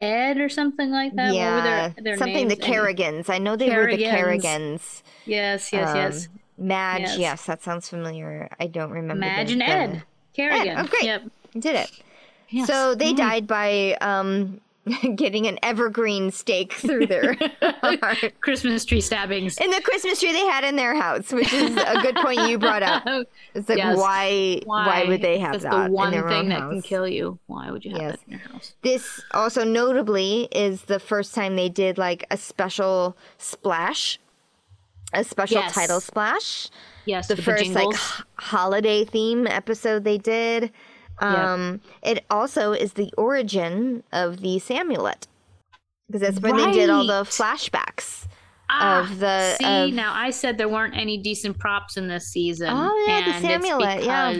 [0.00, 1.26] Ed or something like that.
[1.26, 2.54] What were Yeah, their, their something names?
[2.56, 3.28] the Carrigans.
[3.28, 4.42] I know they were the Carrigans.
[4.42, 5.02] Carrigans.
[5.26, 6.28] Yes, yes, yes.
[6.58, 7.18] Madge, Yes.
[7.18, 7.44] yes.
[7.46, 8.48] that sounds familiar.
[8.58, 9.20] I don't remember.
[9.20, 9.62] Madge the- and
[9.96, 10.02] Ed.
[10.34, 10.76] Carrigan.
[10.78, 11.04] oh, great.
[11.04, 11.22] Yep.
[11.58, 11.90] Did it.
[12.50, 12.66] Yes.
[12.66, 13.16] So they Mm.
[13.16, 14.60] died by um,
[15.16, 17.36] getting an evergreen stake through their.
[18.40, 19.58] Christmas tree stabbings.
[19.58, 22.58] In the Christmas tree they had in their house, which is a good point you
[22.58, 23.04] brought up.
[23.54, 23.96] It's like Yes.
[23.98, 26.72] why, why would they have That's that the one in their thing that house?
[26.72, 27.38] can kill you.
[27.46, 28.12] Why would you have Yes.
[28.18, 28.74] that in your house?
[28.82, 34.18] This also notably is the first time they did like a special splash,
[35.12, 35.72] a special Yes.
[35.74, 36.68] title splash.
[37.06, 40.70] Yes, the with first like h- holiday theme episode they did.
[41.20, 45.26] Um, It also is the origin of the Samulet
[46.06, 48.26] because that's when they did all the flashbacks.
[48.70, 52.28] Ah, of the- see of- now I said there weren't any decent props in this
[52.28, 52.68] season.
[52.70, 54.32] Oh, yeah, the Samulet, yeah.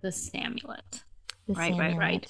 [0.00, 1.02] the Samulet.
[1.48, 1.98] The Right, right, right.
[1.98, 2.28] Samulet.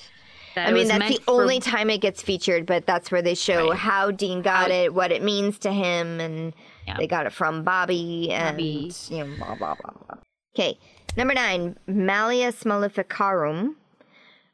[0.55, 3.35] That I mean, that's the for- only time it gets featured, but that's where they
[3.35, 3.79] show Right.
[3.79, 6.53] how Dean got it, what it means to him, and
[6.87, 6.97] Yeah.
[6.99, 8.93] they got it from Bobby, and Bobby.
[9.09, 10.19] you know, blah blah blah blah.
[10.55, 10.79] Okay,
[11.17, 13.77] number nine, Malleus Maleficarum.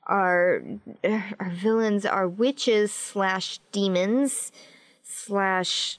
[0.06, 0.62] Our
[1.04, 4.52] our villains are witches slash demons
[5.02, 5.98] slash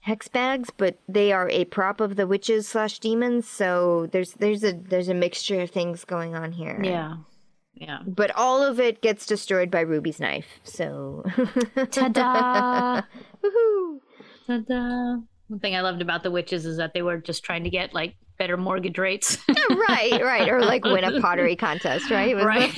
[0.00, 3.48] hex bags, but they are a prop of the witches slash demons.
[3.48, 6.80] So there's there's a there's a mixture of things going on here.
[6.82, 7.16] Yeah.
[7.74, 7.98] Yeah.
[8.06, 10.60] But all of it gets destroyed by Ruby's knife.
[10.62, 11.24] So
[11.90, 13.02] Ta-da!
[13.44, 13.98] Woohoo.
[14.46, 15.16] Ta-da!
[15.48, 17.92] One thing I loved about the witches is that they were just trying to get
[17.92, 19.38] like better mortgage rates.
[19.88, 20.48] right, right.
[20.48, 22.34] Or like win a pottery contest, right?
[22.34, 22.76] Was right.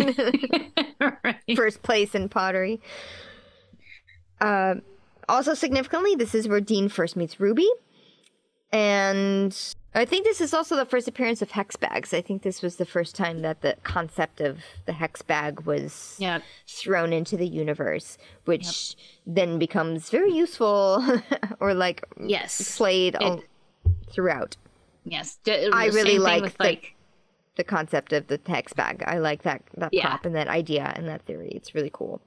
[1.24, 1.56] right.
[1.56, 2.80] First place in pottery.
[4.40, 4.76] Uh,
[5.28, 7.68] also significantly, this is where Dean first meets Ruby.
[8.72, 9.56] And
[9.96, 12.12] I think this is also the first appearance of hex bags.
[12.12, 16.16] I think this was the first time that the concept of the hex bag was
[16.18, 16.40] Yeah.
[16.68, 18.94] thrown into the universe, which
[19.26, 21.02] then becomes very useful
[21.60, 22.76] or like Yes.
[22.76, 23.42] played all
[24.10, 24.56] throughout.
[25.04, 25.38] Yes.
[25.44, 26.94] D- I really like with, the- like
[27.56, 29.02] The concept of the hex bag.
[29.06, 30.06] I like that that Yeah.
[30.08, 31.48] prop and that idea and that theory.
[31.54, 32.20] It's really cool.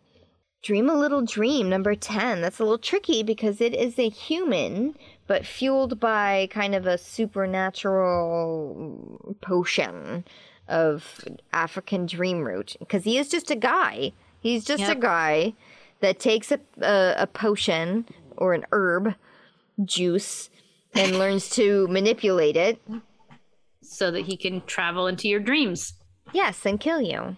[0.62, 2.42] Dream a little dream, number 10.
[2.42, 4.94] That's a little tricky because it is a human,
[5.26, 10.26] but fueled by kind of a supernatural potion
[10.68, 12.76] of African dream root.
[12.80, 14.12] Because he is just a guy.
[14.42, 15.54] He's just a guy
[16.02, 18.06] that takes a, a, a potion
[18.38, 19.16] or an herb
[19.86, 20.50] juice
[20.94, 22.82] and learns to manipulate it.
[23.82, 25.94] so that he can travel into your dreams.
[26.34, 27.38] Yes, and kill you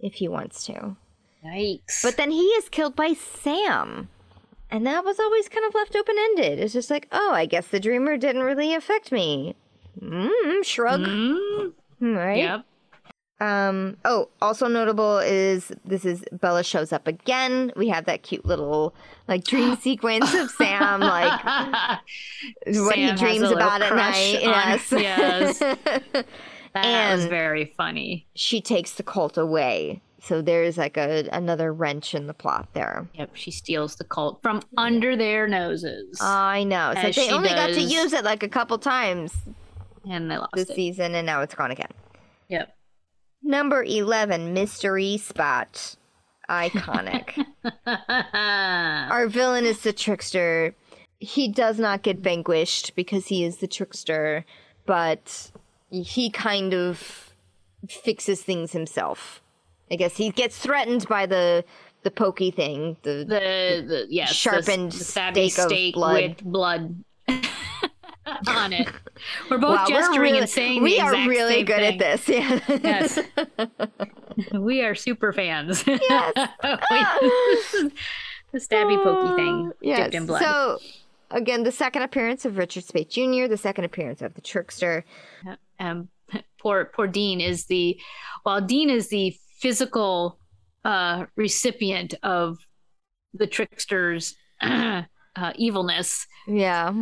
[0.00, 0.96] if he wants to.
[1.46, 2.02] Yikes.
[2.02, 4.08] But then he is killed by Sam.
[4.70, 6.58] And that was always kind of left open ended.
[6.58, 9.54] It's just like, oh, I guess the dreamer didn't really affect me.
[10.00, 11.00] Mm, shrug.
[11.00, 12.38] Mm, Right?
[12.38, 12.64] yep.
[13.38, 17.70] Um, oh, also notable is this is Bela shows up again.
[17.76, 18.94] We have that cute little
[19.28, 21.44] like dream sequence of Sam, like
[22.66, 24.40] what he Sam dreams about at night.
[24.40, 24.90] Yes.
[25.62, 25.62] yes.
[26.74, 28.26] That was very funny.
[28.34, 30.02] she takes the Colt away.
[30.20, 33.06] So there's like a another wrench in the plot there.
[33.14, 36.92] Yep, she steals the Colt from under their noses, I know.
[36.94, 39.34] Like they only got to use it like a couple times
[40.08, 40.74] and they lost this it.
[40.74, 41.90] season, and now it's gone again.
[42.48, 42.74] Yep.
[43.42, 45.96] Number eleven, mystery spot,
[46.48, 47.44] iconic.
[49.10, 50.74] Our villain is the trickster.
[51.18, 54.44] He does not get vanquished because he is the trickster,
[54.86, 55.50] but
[55.90, 57.32] he kind of
[57.88, 59.42] fixes things himself.
[59.90, 61.64] I guess he gets threatened by the
[62.02, 62.96] the pokey thing.
[63.02, 66.22] The, the the yes, Sharpened the, stabby steak blood.
[66.22, 67.04] with blood
[68.46, 68.88] on it.
[69.50, 72.00] We're both Wow, we're gesturing really, and saying we the are really good thing.
[72.00, 72.28] at this.
[72.28, 72.60] Yeah.
[72.82, 73.18] Yes,
[74.52, 75.84] we are super fans.
[75.86, 76.32] Yes.
[78.52, 80.42] the stabby pokey thing dipped in blood.
[80.42, 80.78] So
[81.30, 85.04] again, the second appearance of Richard Speight Jr., the second appearance of the trickster.
[85.80, 86.08] um,
[86.58, 87.98] poor poor Dean is the
[88.42, 90.38] while Dean is the physical
[90.84, 92.58] uh, recipient of
[93.34, 95.02] the trickster's uh,
[95.56, 96.26] evilness.
[96.46, 96.92] Yeah.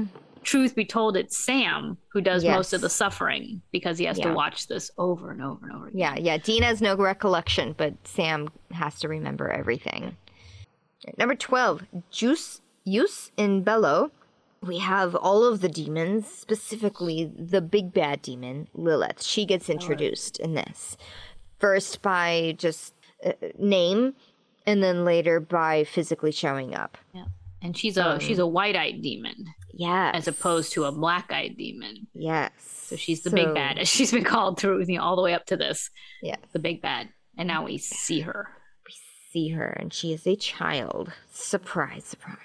[0.42, 4.28] Truth be told, it's Sam who does most of the suffering because he has Yeah.
[4.28, 5.98] to watch this over and over and over again.
[5.98, 6.36] Yeah, yeah.
[6.36, 10.16] Dean has no recollection, but Sam has to remember everything.
[11.18, 14.10] Number 12, Juice, Use in Bello.
[14.60, 19.22] We have all of the demons, specifically the big bad demon, Lilith.
[19.22, 20.96] She gets introduced in this.
[21.64, 22.92] First by just
[23.24, 24.14] uh, name,
[24.66, 26.98] and then later by physically showing up.
[27.14, 27.24] Yeah.
[27.62, 30.14] And she's a she's a white-eyed demon Yes.
[30.14, 32.06] as opposed to a black-eyed demon.
[32.12, 32.52] Yes.
[32.58, 35.32] So she's the big bad, as she's been called through you know, all the way
[35.32, 35.88] up to this,
[36.22, 36.38] Yes.
[36.52, 37.08] the big bad.
[37.38, 38.50] And now we see her.
[38.86, 38.92] We
[39.32, 41.12] see her and she is a child.
[41.32, 42.36] Surprise, surprise.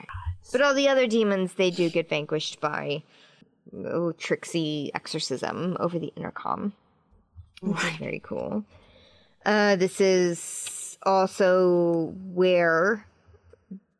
[0.53, 3.03] But all the other demons, they do get vanquished by
[3.85, 6.71] oh, tricksy exorcism over the intercom.
[7.61, 8.63] Which is very cool.
[9.49, 13.03] Uh, this is also where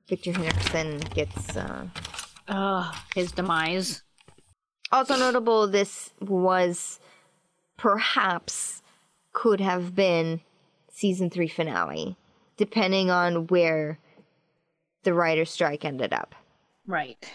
[0.08, 1.58] Victor Henriksen gets.
[1.58, 1.88] Uh...
[2.48, 4.04] Uh, his demise.
[4.92, 7.00] Also notable, this was
[7.78, 8.84] perhaps
[9.34, 10.42] could have been
[10.92, 12.16] season three finale,
[12.56, 13.98] depending on where
[15.02, 16.36] the writer's strike ended up.
[16.86, 17.28] Right.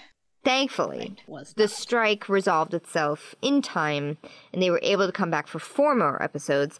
[0.44, 1.16] Thankfully,
[1.56, 4.18] the strike resolved itself in time,
[4.52, 6.78] and they were able to come back for four more episodes.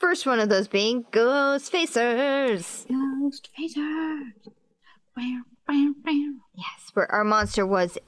[0.00, 2.88] First one of those being Ghost Facers.
[2.88, 4.32] Ghost Facer.
[5.14, 6.40] Bam, bam, bam.
[6.54, 7.98] Yes, where our monster was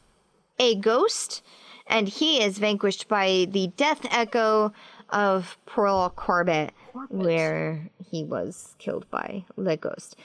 [0.59, 1.43] a ghost,
[1.87, 4.73] and he is vanquished by the death echo
[5.11, 6.73] of Pearl Corbett,
[7.11, 10.17] where he was killed by the ghost.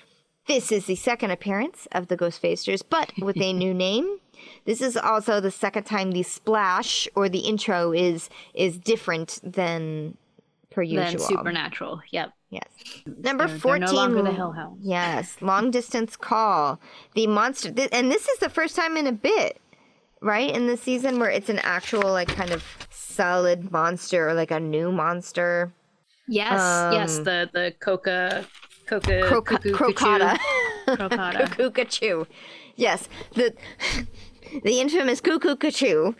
[0.48, 4.20] This is the second appearance of the Ghost Facers, but with a new name.
[4.64, 10.16] This is also the second time the splash or the intro is is different than
[10.78, 11.20] per usual.
[11.26, 12.02] supernatural.
[12.12, 12.34] Yep.
[12.52, 12.64] Yes.
[13.06, 13.86] Number They're- they're 14.
[13.86, 14.80] no longer the Hellhounds.
[14.82, 15.38] Yes.
[15.42, 16.80] Long distance call.
[17.16, 17.72] The monster.
[17.72, 19.60] Th- and this is the first time in a bit,
[20.22, 20.56] right?
[20.56, 24.60] In the season where it's an actual, like, kind of solid monster or like a
[24.60, 25.74] new monster.
[26.28, 26.52] Yes.
[26.94, 27.18] yes.
[27.18, 28.46] Um, The the coca
[28.86, 30.38] coca Croca- crocotta.
[30.88, 31.48] Crocotta.
[31.58, 32.26] Cuckoo
[32.76, 33.10] Yes.
[33.34, 33.54] The.
[34.64, 36.16] The infamous Cuckoo Cachoo,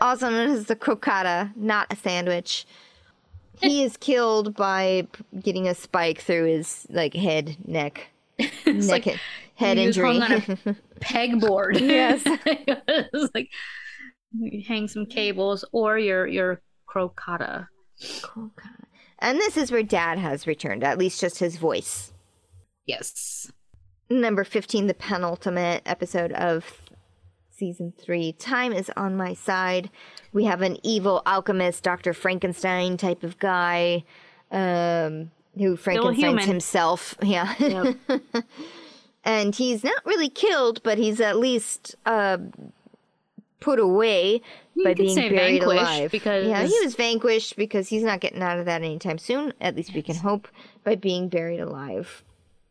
[0.00, 2.64] also known as the crocotta, not a sandwich.
[3.60, 5.06] He is killed by
[5.40, 8.08] getting a spike through his like head, neck,
[8.38, 9.18] neck, like
[9.54, 10.18] head he injury.
[10.18, 11.78] hung on a pegboard.
[11.80, 12.22] Yes.
[12.26, 13.50] it's like
[14.32, 17.68] You hang some cables or your your crocotta.
[18.22, 18.84] Crocotta.
[19.18, 22.12] And this is where Dad has returned, at least just his voice.
[22.86, 23.52] Yes.
[24.08, 26.80] Number 15, the penultimate episode of
[27.60, 28.32] season three.
[28.32, 29.90] Time is on my side.
[30.32, 32.12] We have an evil alchemist, Dr.
[32.14, 34.02] Frankenstein type of guy,
[34.50, 37.14] um, who Frankenstein's himself.
[37.22, 37.54] Yeah.
[37.58, 37.96] Yep.
[39.24, 42.38] and he's not really killed, but he's at least uh,
[43.60, 44.40] put away
[44.82, 46.10] by could being say buried vanquished alive.
[46.10, 49.52] because- yeah, he was vanquished because he's not getting out of that anytime soon.
[49.60, 50.48] At least we can hope
[50.82, 52.24] by being buried alive.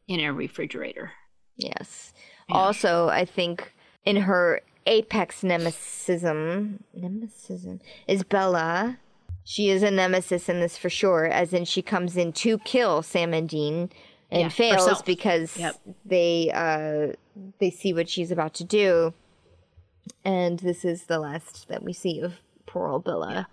[0.08, 1.12] In a refrigerator.
[1.58, 2.12] Yes.
[2.50, 3.72] Also, I think
[4.06, 8.98] in her apex nemesism, nemesism is Bela.
[9.44, 13.02] She is a nemesis in this for sure, as in she comes in to kill
[13.02, 13.90] Sam and Dean
[14.30, 15.06] and Yeah, fails herself.
[15.06, 15.76] because Yep.
[16.06, 17.14] they uh,
[17.60, 19.14] they see what she's about to do,
[20.26, 22.34] and this is the last that we see of
[22.66, 23.48] poor old Bela.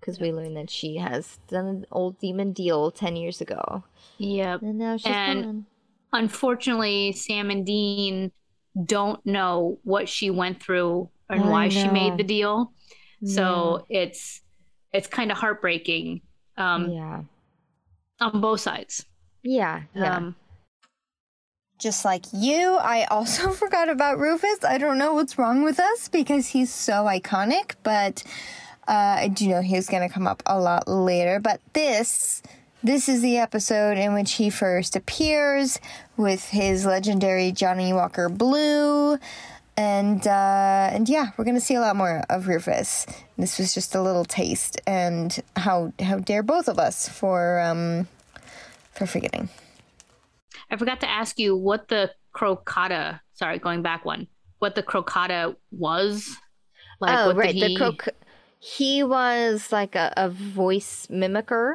[0.00, 3.84] Because we learn that she has done an old demon deal 10 years ago.
[4.18, 4.60] Yep.
[4.60, 5.66] And now she's And- gone.
[6.12, 8.30] Unfortunately, Sam and Dean
[8.82, 12.72] don't know what she went through and I why she made the deal.
[13.24, 14.42] So it's
[14.92, 16.20] it's kind of heartbreaking
[16.56, 17.22] um, yeah.
[18.20, 19.06] on both sides.
[19.42, 19.82] Yeah.
[19.94, 20.16] Yeah.
[20.16, 20.36] Um,
[21.78, 24.64] Just like you, I also forgot about Rufus.
[24.64, 28.22] I don't know what's wrong with us because he's so iconic, but
[28.86, 31.40] uh, I do know he's going to come up a lot later.
[31.40, 32.42] But this,
[32.84, 35.80] this is the episode in which he first appears
[36.18, 39.18] with his legendary Johnnie Walker Blue.
[39.76, 43.06] And uh, and yeah, we're gonna see a lot more of Rufus.
[43.36, 48.06] This was just a little taste, and how how dare both of us for um
[48.92, 49.48] for forgetting.
[50.70, 53.20] I forgot to ask you what the crocotta.
[53.32, 54.28] Sorry, going back one.
[54.60, 56.36] What the crocotta was?
[57.00, 57.54] Like, oh, right.
[57.54, 58.08] The he- croc.
[58.60, 61.74] He was like a, a voice mimicker,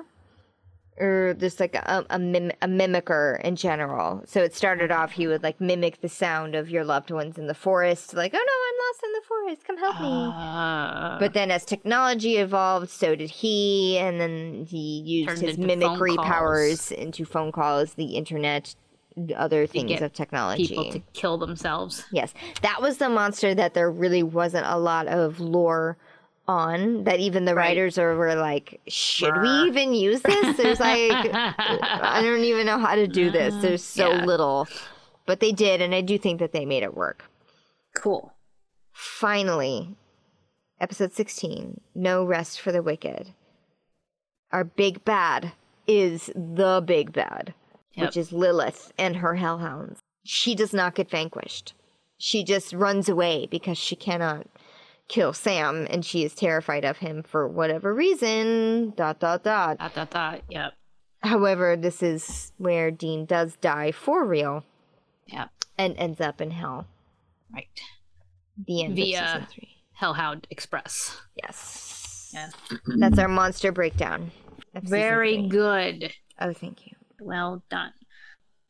[1.00, 4.22] or just like a a, mim- a mimicker in general.
[4.26, 7.48] So it started off he would like mimic the sound of your loved ones in
[7.48, 9.68] the forest, like, "Oh no, I'm lost in the forest.
[9.68, 15.02] Come help me." Uh, But then as technology evolved, so did he, and then he
[15.02, 18.76] used his mimicry powers into phone calls, the internet,
[19.36, 20.68] other things of technology.
[20.68, 22.04] people to kill themselves.
[22.12, 25.98] Yes, that was the monster that there really wasn't a lot of lore
[26.50, 27.04] on.
[27.06, 27.68] That even the Right.
[27.70, 30.58] writers are, were like, should we even use this?
[30.58, 33.54] There's like, I don't even know how to do this.
[33.54, 34.26] Uh, There's so Yeah.
[34.26, 34.68] little,
[35.26, 37.24] but they did, and I do think that they made it work.
[37.96, 38.34] Cool.
[38.92, 39.96] Finally,
[40.82, 43.34] episode 16 No Rest for the Wicked.
[44.52, 45.54] Our big bad
[45.88, 47.54] is the big bad,
[47.94, 48.06] Yep.
[48.08, 50.00] which is Lilith and her hellhounds.
[50.26, 51.74] She does not get vanquished.
[52.18, 54.48] She just runs away because she cannot
[55.10, 58.92] kill Sam and she is terrified of him for whatever reason.
[58.96, 59.78] Dot, dot, dot.
[59.80, 60.42] Dot, dot, dot.
[60.50, 60.74] Yep.
[61.22, 64.64] However, this is where Dean does die for real
[65.28, 65.50] Yep.
[65.78, 66.88] and ends up in hell.
[67.54, 67.68] Right.
[68.66, 69.76] The end Via- of season three.
[69.94, 71.20] Hellhound Express.
[71.44, 72.32] Yes.
[72.34, 72.50] Yeah.
[73.00, 74.32] That's our monster breakdown.
[74.76, 76.14] Very good.
[76.40, 76.94] Oh, thank you.
[77.20, 77.92] Well done.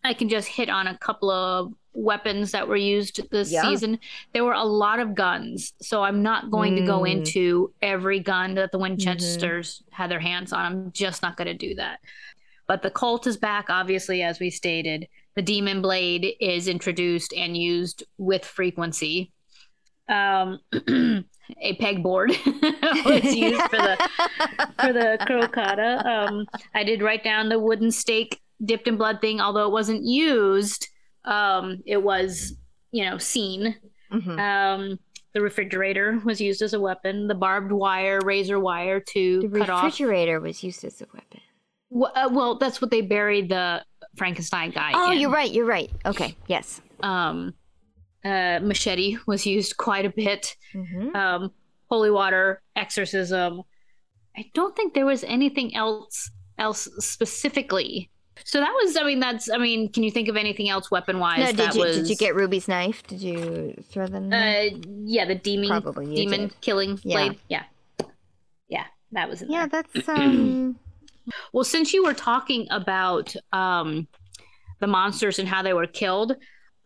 [0.04, 1.74] I can just hit on a couple of
[2.04, 3.62] weapons that were used this Yeah.
[3.64, 4.00] season.
[4.34, 7.12] There were a lot of guns, so I'm not going to go Mm.
[7.12, 10.66] into every gun that the Winchesters had their hands on.
[10.66, 12.00] I'm just not going to do that.
[12.68, 15.08] But the Colt is back, obviously, as we stated.
[15.36, 19.32] The Demon Blade is introduced and used with frequency.
[20.08, 20.60] Um,
[21.62, 22.30] a pegboard
[23.06, 23.98] was used for the
[24.82, 26.06] for the crocotta.
[26.06, 30.04] Um, I did write down the wooden stake dipped in blood thing, although it wasn't
[30.04, 30.90] used.
[31.26, 32.54] Um, it was,
[32.92, 33.76] you know, seen.
[34.12, 34.40] Mhm.
[34.40, 35.00] Um,
[35.34, 37.28] the refrigerator was used as a weapon.
[37.28, 39.82] The barbed wire, razor wire to The cut off.
[39.82, 41.42] The refrigerator was used as a weapon.
[41.92, 43.84] Well, uh, well, that's what they buried the
[44.16, 44.92] Frankenstein guy.
[44.94, 45.20] Oh, in.
[45.20, 45.52] you're right.
[45.52, 45.92] You're right.
[46.06, 46.36] Okay.
[46.48, 46.82] Yes.
[47.02, 47.54] Um,
[48.26, 50.56] uh, machete was used quite a bit.
[50.74, 51.16] Mm-hmm.
[51.16, 51.52] um,
[51.90, 53.64] holy water, exorcism.
[54.38, 58.10] I don't think there was anything else else specifically.
[58.44, 61.20] So that was, I mean, that's, I mean, can you think of anything else weapon
[61.20, 61.40] wise?
[61.40, 63.04] No, that did you was, did you get Ruby's knife?
[63.08, 64.26] Did you throw them?
[64.26, 64.70] in there?
[64.72, 66.62] Uh, yeah, the demon, Probably demon did.
[66.62, 67.28] killing Yeah.
[67.28, 67.40] blade.
[67.50, 67.64] Yeah,
[68.68, 69.84] yeah, that was yeah, there.
[69.94, 70.78] that's um.
[71.54, 74.08] Well, since you were talking about um,
[74.80, 76.36] the monsters and how they were killed,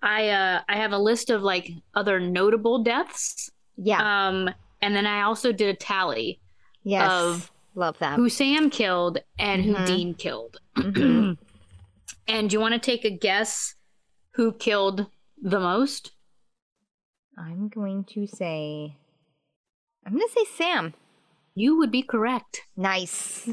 [0.02, 3.50] I uh, I have a list of like other notable deaths.
[3.78, 4.28] yeah.
[4.28, 4.50] Um,
[4.82, 6.42] and then I also did a tally
[6.84, 7.10] yes.
[7.10, 8.16] of Love that.
[8.18, 9.86] who Sam killed and who Mhm.
[9.88, 10.58] Dean killed.
[12.26, 13.76] And do you want to take a guess
[14.36, 15.08] who killed
[15.42, 16.12] the most?
[17.38, 18.96] I'm going to say
[20.06, 20.94] I'm gonna say Sam.
[21.56, 22.62] You would be correct.
[22.78, 23.50] Nice.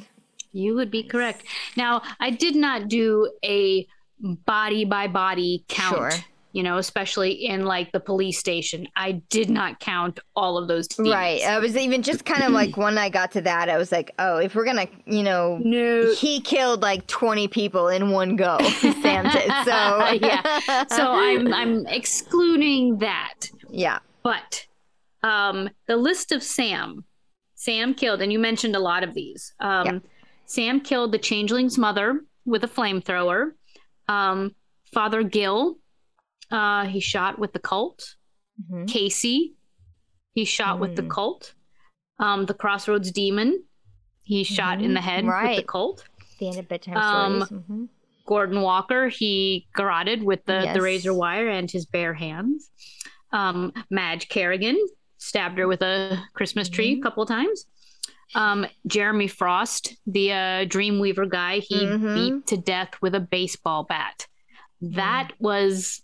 [0.52, 1.44] You would be correct.
[1.76, 3.86] Now, I did not do a
[4.20, 5.96] body by body count.
[5.96, 6.10] Sure.
[6.52, 8.88] You know, especially in like the police station.
[8.96, 11.10] I did not count all of those teams.
[11.10, 11.42] Right.
[11.42, 14.10] I was even just kind of like when I got to that, I was like,
[14.18, 16.12] oh, if we're gonna, you know, No.
[16.14, 18.58] he killed like 20 people in one go.
[18.80, 19.50] Sam did.
[19.64, 20.84] So yeah.
[20.88, 23.34] So I'm I'm excluding that.
[23.70, 24.00] yeah.
[24.22, 24.66] But
[25.22, 27.04] um, the list of Sam,
[27.54, 29.54] Sam killed, and you mentioned a lot of these.
[29.60, 29.98] Um, Yeah.
[30.46, 33.52] Sam killed the changeling's mother with a flamethrower.
[34.08, 34.56] Um,
[34.92, 35.76] Father Gill,
[36.50, 38.16] uh, he shot with the Colt.
[38.70, 38.88] Mhm.
[38.88, 39.54] Casey,
[40.34, 41.10] he shot with the Mm.
[41.10, 41.54] Colt.
[42.18, 43.64] Um, the Crossroads Demon,
[44.22, 46.04] he shot in the head with the Colt.
[46.38, 47.64] The end of bedtime Um, stories.
[47.64, 47.88] Mhm.
[48.26, 50.74] Gordon Walker, he garroted with the, Yes.
[50.76, 52.70] the razor wire and his bare hands.
[53.32, 54.78] Um, Madge Carrigan
[55.18, 57.00] stabbed her with a Christmas tree Mm-hmm.
[57.00, 57.66] a couple of times.
[58.34, 62.14] Um, Jeremy Frost, the uh, Dreamweaver guy, he Mhm.
[62.14, 64.26] beat to death with a baseball bat.
[64.80, 65.40] That Mm.
[65.40, 66.02] was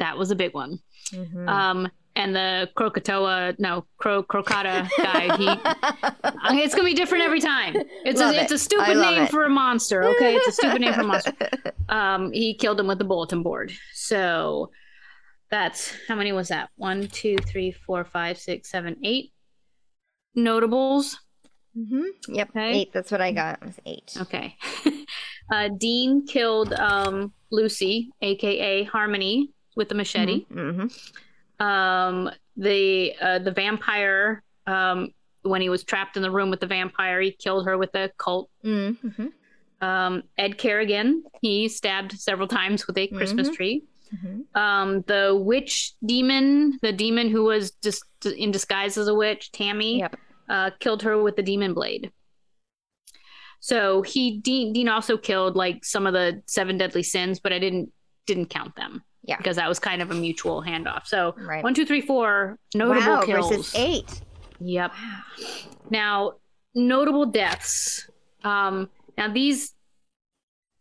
[0.00, 0.80] that was a big one.
[1.12, 1.48] Mhm.
[1.48, 5.46] Um, and the Krakatoa, no, Cro Crocotta guy, he
[6.64, 7.74] it's gonna be different every time.
[8.04, 8.54] It's Love a, it's it.
[8.54, 9.30] a I stupid name it.
[9.30, 10.02] for a monster.
[10.04, 11.32] Okay, it's a stupid name for a monster.
[11.88, 13.72] Um, he killed him with the bulletin board.
[13.94, 14.70] So
[15.50, 16.70] that's how many was that?
[16.76, 19.32] One, two, three, four, five, six, seven, eight
[20.34, 21.18] notables.
[21.76, 22.04] Mhm.
[22.28, 22.50] Yep.
[22.50, 22.72] Okay.
[22.72, 22.92] Eight.
[22.92, 23.60] That's what I got.
[23.62, 24.16] It was eight.
[24.20, 24.56] Okay.
[25.52, 30.44] uh, Dean killed um, Lucy, aka Harmony, with the machete.
[30.44, 30.86] hmm
[31.58, 35.08] um the uh the vampire um
[35.42, 38.10] when he was trapped in the room with the vampire he killed her with a
[38.16, 39.26] Colt Mm-hmm.
[39.90, 43.54] um ed carrigan he stabbed several times with a christmas Mhm.
[43.56, 43.76] tree
[44.14, 44.56] Mhm.
[44.64, 49.98] um the witch demon the demon who was just in disguise as a witch tammy
[49.98, 50.16] Yep.
[50.48, 52.10] uh killed her with the demon blade
[53.60, 57.58] so he dean, dean also killed like some of the seven deadly sins but i
[57.58, 57.92] didn't
[58.26, 59.36] didn't count them Yeah.
[59.36, 61.62] because that was kind of a mutual handoff so Right.
[61.62, 64.22] one two three four notable wow, kills versus eight.
[64.60, 64.92] Yep.
[64.92, 65.22] Wow.
[65.90, 66.32] Now,
[66.74, 68.08] notable deaths.
[68.44, 69.74] Um, now these,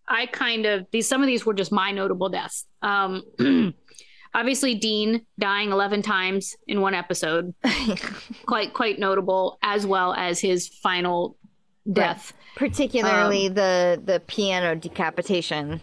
[0.08, 2.66] I kind of these some of these were just my notable deaths.
[2.82, 3.24] Um,
[4.34, 7.54] obviously, Dean dying eleven times in one episode,
[8.46, 11.38] quite quite notable, as well as his final
[11.92, 12.34] death.
[12.56, 15.80] Particularly Um, the the piano decapitation.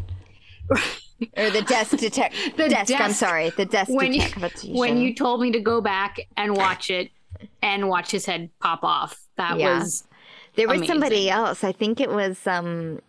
[1.37, 3.51] or the desk detect The desk, I'm sorry.
[3.51, 4.23] The desk When you
[4.69, 7.11] when you told me to go back and watch it
[7.63, 9.79] and watch his head pop off, that Yeah.
[9.81, 10.05] was
[10.55, 10.95] There was Amazing.
[10.95, 11.65] somebody else.
[11.65, 13.01] I think it was um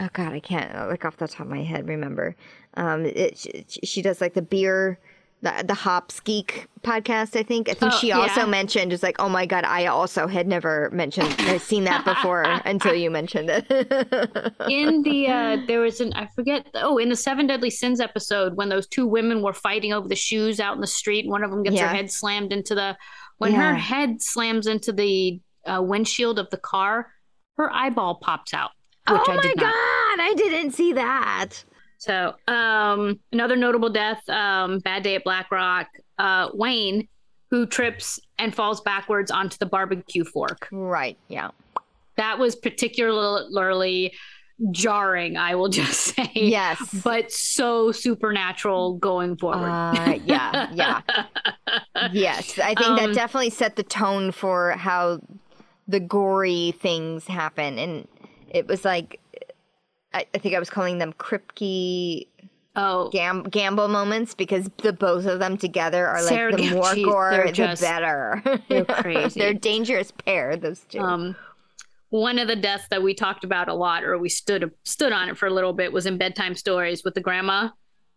[0.00, 2.36] oh god, I can't like off the top of my head remember.
[2.74, 4.98] Um it, she, she does like the beer
[5.46, 7.68] the, the Hops Geek podcast, I think.
[7.68, 8.46] I think Oh, she also yeah.
[8.46, 12.42] mentioned is like, oh my god, I also had never mentioned I've seen that before
[12.64, 13.66] until you mentioned it.
[14.68, 18.56] in the uh there was an i forget oh in the seven deadly sins episode
[18.56, 21.50] when those two women were fighting over the shoes out in the street one of
[21.50, 21.88] them gets Yeah.
[21.88, 22.96] her head slammed into the
[23.38, 23.70] when Yeah.
[23.72, 27.12] her head slams into the uh, windshield of the car
[27.56, 28.70] her eyeball pops out
[29.08, 31.50] which oh i my did not god, I didn't see that.
[31.98, 35.86] So um another notable death um bad day at black rock
[36.18, 37.08] uh wayne
[37.50, 41.50] who trips and falls backwards onto the barbecue fork Right, yeah.
[42.16, 44.12] that was particularly
[44.72, 46.78] jarring i will just say Yes.
[47.04, 49.68] but so supernatural going forward.
[49.68, 51.00] Uh, yeah, yeah.
[52.12, 55.20] Yes, I think that Um, definitely set the tone for how
[55.88, 58.08] the gory things happen, and
[58.48, 59.18] it was like
[60.16, 62.26] I, I think I was calling them Kripke
[62.74, 66.94] oh, gam- gamble moments because the both of them together are like Sarah the more
[66.94, 68.42] geez, gore, they're the just- better.
[68.68, 69.38] they're crazy.
[69.40, 70.56] they're a dangerous pair.
[70.56, 71.00] Those two.
[71.00, 71.36] um,
[72.10, 75.28] one of the deaths that we talked about a lot, or we stood stood on
[75.28, 77.68] it for a little bit, was in bedtime stories with the grandma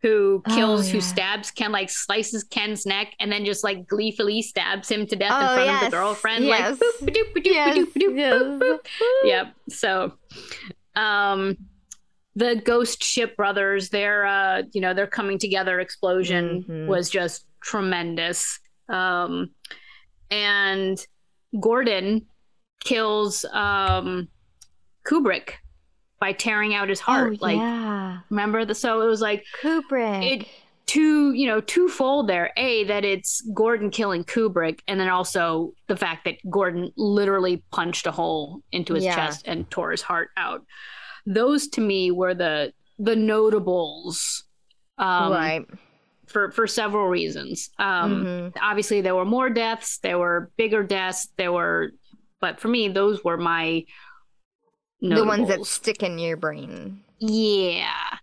[0.02, 4.41] who kills, Oh, who stabs Ken, like slices Ken's neck, and then just like gleefully
[4.41, 6.80] stabs him to death Oh, in front of the girlfriend, yes.
[6.80, 8.34] like boop, ba-doop, ba-doop, Yes, ba-doop, yes.
[8.34, 8.80] boop, boop.
[9.26, 9.54] Yep.
[9.70, 10.14] So,
[10.95, 11.58] um,
[12.39, 16.87] the Ghost Ship brothers, their uh, you know, their coming together explosion Mhm.
[16.87, 18.59] was just tremendous.
[18.87, 19.51] Um,
[20.31, 20.97] and
[21.59, 22.25] Gordon
[22.83, 24.27] kills um
[25.05, 25.53] Kubrick
[26.19, 27.33] by tearing out his heart.
[27.33, 28.75] oh, like, yeah, remember the?
[28.75, 30.41] So it was like Kubrick.
[30.41, 30.47] it
[30.85, 35.95] two you know twofold there a that it's gordon killing kubrick and then also the
[35.95, 39.13] fact that gordon literally punched a hole into his Yeah.
[39.13, 40.63] chest and tore his heart out
[41.30, 44.43] those to me were the the notables
[44.97, 45.65] um right.
[46.27, 47.69] for for several reasons.
[47.80, 48.53] Um, Mhm.
[48.61, 51.91] Obviously, there were more deaths, there were bigger deaths, there were,
[52.41, 53.86] but for me, those were my
[55.01, 57.03] The ones that stick in your brain.
[57.19, 58.17] Yeah.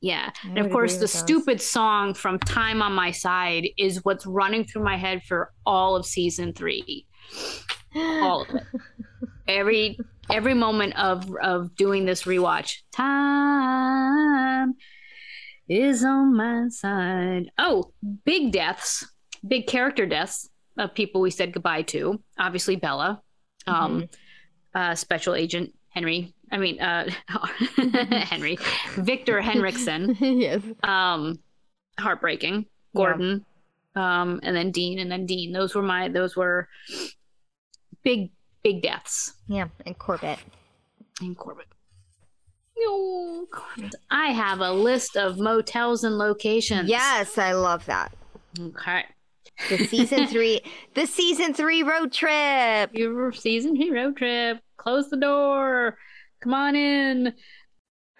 [0.00, 0.30] Yeah.
[0.44, 4.64] I And of course, the stupid song from Time on My Side is what's running
[4.64, 7.06] through my head for all of season three.
[7.96, 8.62] All of it.
[9.48, 9.98] every
[10.30, 12.78] every moment of of doing this rewatch.
[12.92, 14.74] Time
[15.68, 17.50] is on my side.
[17.58, 17.92] Oh,
[18.24, 19.06] big deaths,
[19.46, 22.20] big character deaths of people we said goodbye to.
[22.38, 23.22] Obviously Bela.
[23.66, 24.08] Um
[24.74, 26.34] uh special agent Henry.
[26.50, 27.10] I mean uh
[27.76, 28.58] Henry.
[28.96, 30.62] Victor Henriksen yes.
[30.82, 31.38] um
[31.98, 32.64] heartbreaking
[32.94, 33.44] gordon
[33.96, 36.68] um and then dean and then dean those were my those were
[38.04, 38.30] big
[38.62, 39.34] big deaths.
[39.46, 40.38] Yeah, and Corbett.
[41.22, 41.66] in corbett.
[42.80, 46.88] No corbett i have a list of motels and locations.
[46.88, 48.12] Yes, I love that.
[48.60, 49.04] okay.
[49.68, 50.60] The season three,
[50.94, 52.90] the season three road trip.
[52.94, 54.58] your season three road trip.
[54.76, 55.98] Close the door.
[56.40, 57.32] Come on in.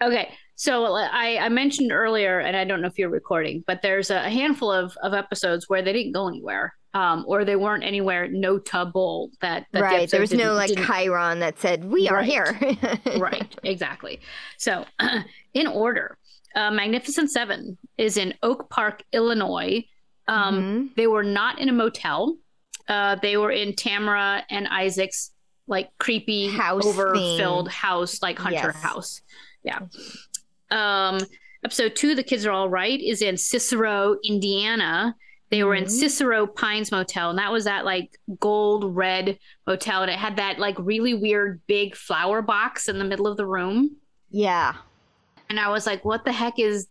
[0.01, 0.29] Okay
[0.59, 4.09] so uh, I, I mentioned earlier and i don't know if you're recording but there's
[4.09, 8.27] a handful of, of episodes where they didn't go anywhere um, or they weren't anywhere
[8.27, 10.09] notable that, that the right.
[10.09, 12.57] There was no like Chiron that said, "We are here."
[13.17, 14.19] right exactly
[14.57, 14.85] so
[15.53, 16.17] in order
[16.55, 19.83] uh, magnificent seven is in oak park illinois
[20.27, 20.95] um, Mhm.
[20.95, 22.37] they were not in a motel
[22.87, 25.31] uh, they were in tamara and isaac's
[25.67, 27.73] like creepy House overfilled thing.
[27.73, 28.81] house like hunter Yes.
[28.81, 29.21] house
[29.63, 29.79] yeah
[30.71, 31.19] um
[31.63, 35.15] episode two the kids are all right is in cicero indiana
[35.51, 35.89] they were in Mhm.
[35.89, 40.59] cicero pines motel and that was that like gold red motel and it had that
[40.59, 43.97] like really weird big flower box in the middle of the room
[44.29, 44.75] Yeah.
[45.49, 46.87] and i was like what the heck is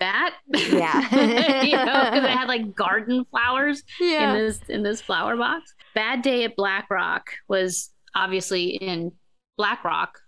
[0.00, 1.00] that Yeah.
[1.64, 6.22] you know because it had like garden flowers in this in this flower box bad
[6.22, 9.12] day at black rock was obviously in
[9.56, 10.18] black rock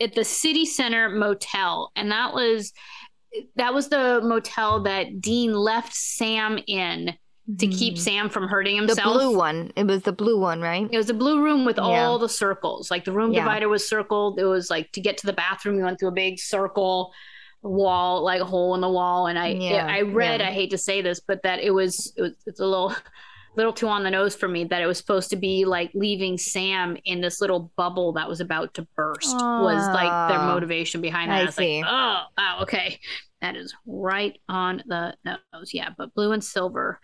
[0.00, 2.72] at the city center motel and that was
[3.56, 7.14] that was the motel that dean left sam in
[7.58, 8.86] to keep sam from hurting Mm-hmm.
[8.86, 9.72] the blue one.
[9.76, 10.88] It was the blue one, right?
[10.90, 11.82] it was a blue room with Yeah.
[12.06, 12.90] all the circles.
[12.90, 13.40] Like the room Yeah.
[13.40, 14.38] divider was circled.
[14.38, 17.12] It was like to get to the bathroom, you went through a big circle
[17.62, 19.26] wall, like a hole in the wall.
[19.26, 20.40] And I, Yeah, I read.
[20.40, 22.94] I hate to say this, but that it was, it was it's a little,
[23.56, 26.38] little too on the nose for me that it was supposed to be like leaving
[26.38, 31.30] Sam in this little bubble that was about to burst was like their motivation behind
[31.30, 31.36] that.
[31.36, 31.82] I I was see.
[31.82, 32.98] like, oh, wow, okay.
[33.40, 35.70] That is right on the nose.
[35.74, 37.00] Yeah, but blue and silver.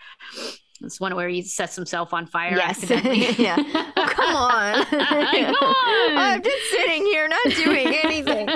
[0.80, 2.80] It's one where he sets himself on fire Yes.
[2.84, 3.26] accidentally.
[3.44, 3.56] yeah.
[3.96, 4.84] Oh, come on.
[4.84, 6.16] Come oh, on.
[6.16, 8.48] I'm just sitting here not doing anything.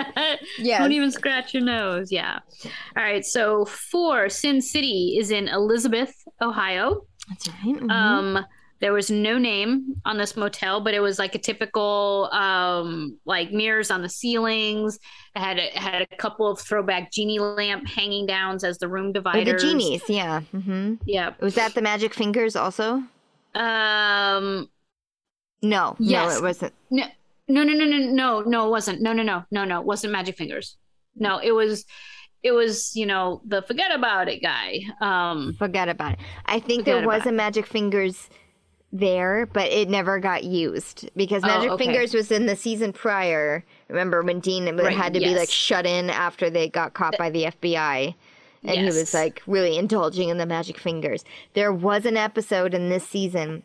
[0.58, 0.78] Yeah.
[0.78, 2.12] Don't even scratch your nose.
[2.12, 2.38] Yeah.
[2.96, 3.24] All right.
[3.24, 7.00] So four, Sin City is in Elizabeth, Ohio.
[7.28, 7.76] That's right.
[7.76, 7.90] mhm.
[7.90, 8.46] Um,
[8.80, 13.52] there was no name on this motel, but it was like a typical um, like
[13.52, 14.98] mirrors on the ceilings.
[15.36, 19.10] It had a, had a couple of throwback genie lamp hanging downs as the room
[19.10, 19.62] Or dividers.
[19.62, 20.40] the genies, yeah.
[20.40, 21.34] hmm Yeah.
[21.40, 23.04] Was that the magic fingers also?
[23.54, 24.68] Um.
[25.64, 26.32] No, Yes.
[26.32, 26.72] no, it wasn't.
[26.90, 27.04] No,
[27.46, 29.00] no, no, no, no, no, no, it wasn't.
[29.00, 30.76] No, no, no, no, no, it wasn't Magic Fingers.
[31.14, 31.84] No, it was,
[32.42, 34.80] it was, you know, the forget about it guy.
[35.00, 36.18] Um, Forget about it.
[36.46, 38.28] I think there was a magic fingers
[38.92, 41.84] there, but it never got used because Oh, magic okay.
[41.84, 43.64] fingers was in the season prior.
[43.88, 47.30] Remember when Dean Right, had to be like shut in after they got caught by
[47.30, 48.14] the FBI?
[48.64, 51.24] And he was like really indulging in the magic fingers.
[51.54, 53.62] There was an episode in this season.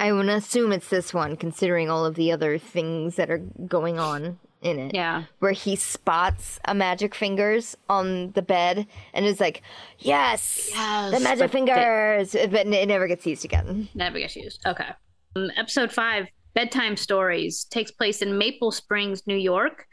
[0.00, 3.98] I would assume it's this one, considering all of the other things that are going
[3.98, 4.94] on in it.
[4.94, 9.62] yeah, Where he spots a magic fingers on the bed and is like,
[9.98, 12.32] Yes, Yes, the magic but they- fingers.
[12.32, 13.88] But it never gets used again.
[13.94, 14.66] never gets used.
[14.66, 14.88] Okay.
[15.36, 19.86] Um, episode five, bedtime stories, takes place in Maple Springs, New York.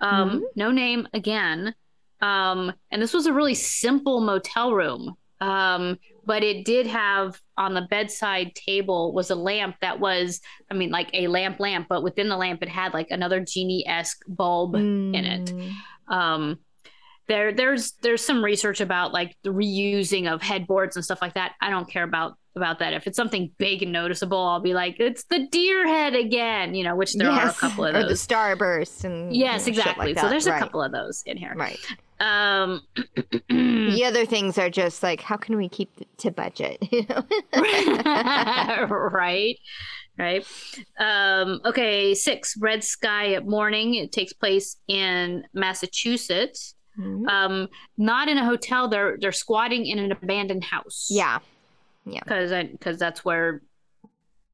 [0.00, 0.42] Um, Mm-hmm.
[0.56, 1.74] No name again.
[2.20, 5.14] Um, and this was a really simple motel room.
[5.40, 10.74] Um, but it did have on the bedside table was a lamp that was, I
[10.74, 14.22] mean, like a lamp lamp, but within the lamp it had like another genie esque
[14.28, 15.52] bulb in it.
[16.08, 16.58] Um,
[17.26, 21.52] there, there's there's some research about like the reusing of headboards and stuff like that.
[21.60, 22.92] I don't care about about that.
[22.92, 26.84] If it's something big and noticeable, I'll be like, it's the deer head again, you
[26.84, 29.78] know, which there are a couple of those or the starburst and Yes, you know,
[29.78, 30.06] exactly.
[30.14, 31.54] like so there's a couple of those in here.
[31.56, 31.78] Right.
[32.24, 32.80] Um,
[33.48, 36.78] The other things are just like, how can we keep to budget?
[36.92, 37.24] You know?
[39.12, 39.58] right
[40.16, 40.46] right
[41.00, 47.28] um okay six red sky at morning it takes place in massachusetts Mhm.
[47.28, 47.68] Um,
[47.98, 48.88] not in a hotel.
[48.88, 51.08] They're they're squatting in an abandoned house.
[51.10, 51.40] Yeah.
[52.06, 52.20] Yeah.
[52.20, 53.62] Because because that's where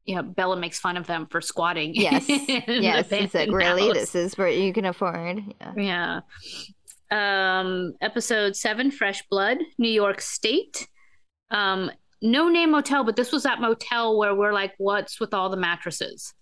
[0.06, 1.94] you know Bela makes fun of them for squatting.
[1.94, 2.24] Yes.
[2.28, 3.08] Yes.
[3.10, 3.94] It's like really, house.
[3.94, 5.42] this is what you can afford.
[5.60, 5.72] Yeah.
[5.76, 6.20] Yeah.
[7.10, 10.88] Um, episode seven, Fresh Blood, New York State.
[11.50, 11.90] Um,
[12.22, 15.56] no name motel, but this was that motel where we're like, what's with all the
[15.56, 16.32] mattresses?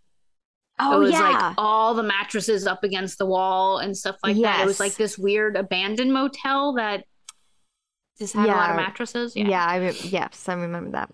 [0.81, 1.29] Oh it was yeah.
[1.31, 4.61] like all the mattresses up against the wall and stuff like that.
[4.61, 7.05] It was like this weird abandoned motel that
[8.19, 8.83] just had a lot of Yeah.
[8.87, 9.35] mattresses.
[9.35, 9.65] yeah.
[9.67, 11.11] I re- yes, I remember that.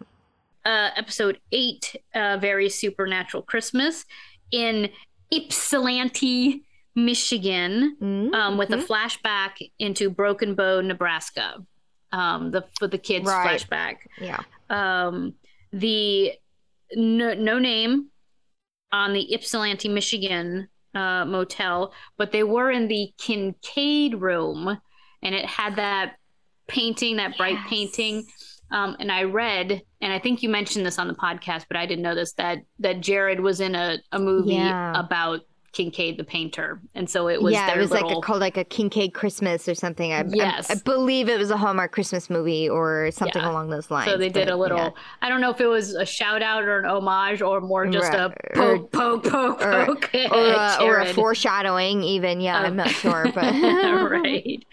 [0.66, 4.04] uh, episode eight, uh, Very Supernatural Christmas,
[4.50, 4.88] in
[5.30, 6.62] Ypsilanti,
[6.94, 8.34] Michigan, Mhm.
[8.34, 11.64] um, with a flashback into Broken Bow, Nebraska.
[12.12, 13.60] Um, the for the kids Right.
[13.60, 13.96] flashback.
[14.20, 14.40] Yeah.
[14.70, 15.34] Um,
[15.72, 16.32] the
[16.94, 18.10] no, no name
[18.92, 24.78] on the Ypsilanti, Michigan uh, motel, but they were in the Kinkade room,
[25.22, 26.14] and it had that
[26.68, 27.68] painting, that bright Yes.
[27.68, 28.26] painting.
[28.70, 31.84] Um, and I read, and I think you mentioned this on the podcast, but I
[31.86, 34.92] didn't know this that that Jared was in a, a movie Yeah.
[34.98, 35.40] about
[35.74, 38.56] Kinkade the painter, and so it was yeah, it was little, like a, called like
[38.56, 40.12] a Kinkade Christmas or something.
[40.12, 40.70] I, I- Yes.
[40.70, 43.50] I, believe it was a Hallmark Christmas movie or something Yeah.
[43.50, 44.10] along those lines.
[44.10, 44.78] So they did but, a little.
[44.78, 44.90] yeah.
[45.22, 48.12] I don't know if it was a shout out or an homage or more just
[48.14, 52.02] a Right, poke, poke, poke, or- poke, or, uh, or a foreshadowing.
[52.02, 53.44] Even yeah, I'm Um, not sure, but
[54.10, 54.64] right.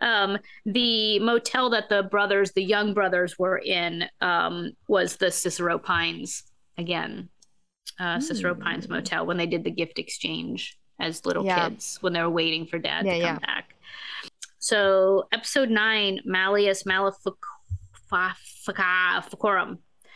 [0.00, 5.78] Um, the motel that the brothers, the young brothers, were in um, was the Cicero
[5.78, 6.44] Pines
[6.78, 7.28] again.
[8.00, 8.62] Uh, Cicero Hmm.
[8.62, 11.68] Pines Motel when they did the gift exchange as little Yeah.
[11.68, 13.38] kids when they were waiting for dad Yeah, to come yeah.
[13.46, 13.74] back.
[14.58, 17.36] So episode nine, Malleus Maleficarum.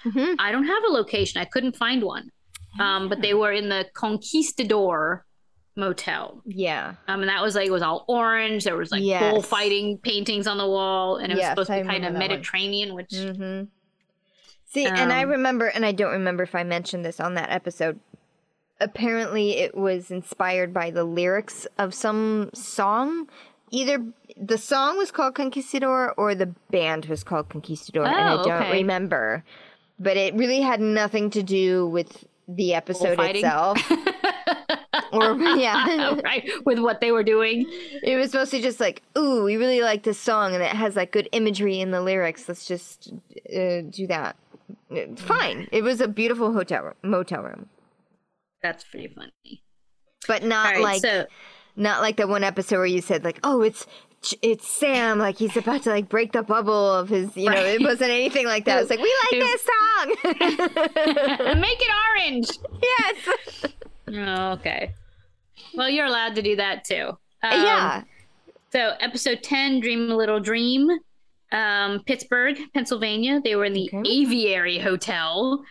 [0.05, 0.37] Mhm.
[0.39, 1.41] I don't have a location.
[1.41, 2.31] I couldn't find one.
[2.79, 5.25] Um, but they were in the Conquistador
[5.77, 6.43] Motel.
[6.47, 8.65] yeah, Um, and that was like it was all orange.
[8.65, 9.33] There was like Yes.
[9.33, 12.19] bullfighting paintings on the wall, and it was Yes, supposed to be kind of that
[12.21, 12.29] one.
[12.29, 13.63] Mediterranean, which hmm
[14.67, 17.51] See, and I Um, remember, and I don't remember if I mentioned this on that
[17.51, 17.99] episode.
[18.81, 23.29] Apparently, it was inspired by the lyrics of some song.
[23.71, 24.05] Either
[24.37, 28.63] the song was called Conquistador or the band was called Conquistador, and I Oh, don't
[28.63, 28.73] okay.
[28.73, 29.45] remember.
[29.99, 33.79] But it really had nothing to do with the episode itself.
[35.13, 37.65] or yeah, right with what they were doing.
[38.03, 41.13] it was mostly just like, ooh, we really like this song, and it has like
[41.13, 42.47] good imagery in the lyrics.
[42.47, 43.11] Let's just
[43.49, 44.37] uh, do that.
[45.17, 45.69] Fine.
[45.73, 47.69] It was a beautiful hotel room, motel room,
[48.63, 49.63] That's pretty funny.
[50.27, 51.27] but not right, like so
[51.77, 53.87] not like the one episode where you said like, oh, it's
[54.43, 57.81] it's Sam, like he's about to like break the bubble of his, you know, it
[57.81, 58.79] wasn't anything like that.
[58.79, 61.61] It was like, we like this song.
[61.61, 62.51] make it orange.
[62.83, 63.73] yes.
[64.09, 64.95] Oh, okay.
[65.75, 67.09] Well, you're allowed to do that too.
[67.43, 68.03] Um, yeah.
[68.73, 70.89] So, episode 10, Dream a Little Dream,
[71.57, 73.41] um, Pittsburgh, Pennsylvania.
[73.43, 74.03] They were in the Okay.
[74.09, 75.65] Aviary Hotel.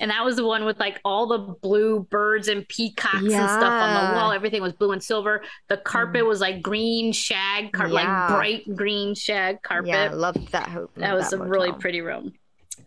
[0.00, 3.62] And that was the one with like all the blue birds and peacocks and stuff
[3.62, 4.32] on the wall.
[4.32, 5.42] Everything was blue and silver.
[5.68, 7.92] The carpet was like green shag, car- Yeah.
[7.92, 9.88] like bright green shag carpet.
[9.88, 10.90] Yeah, I loved that hope.
[10.96, 12.32] that was a really pretty room.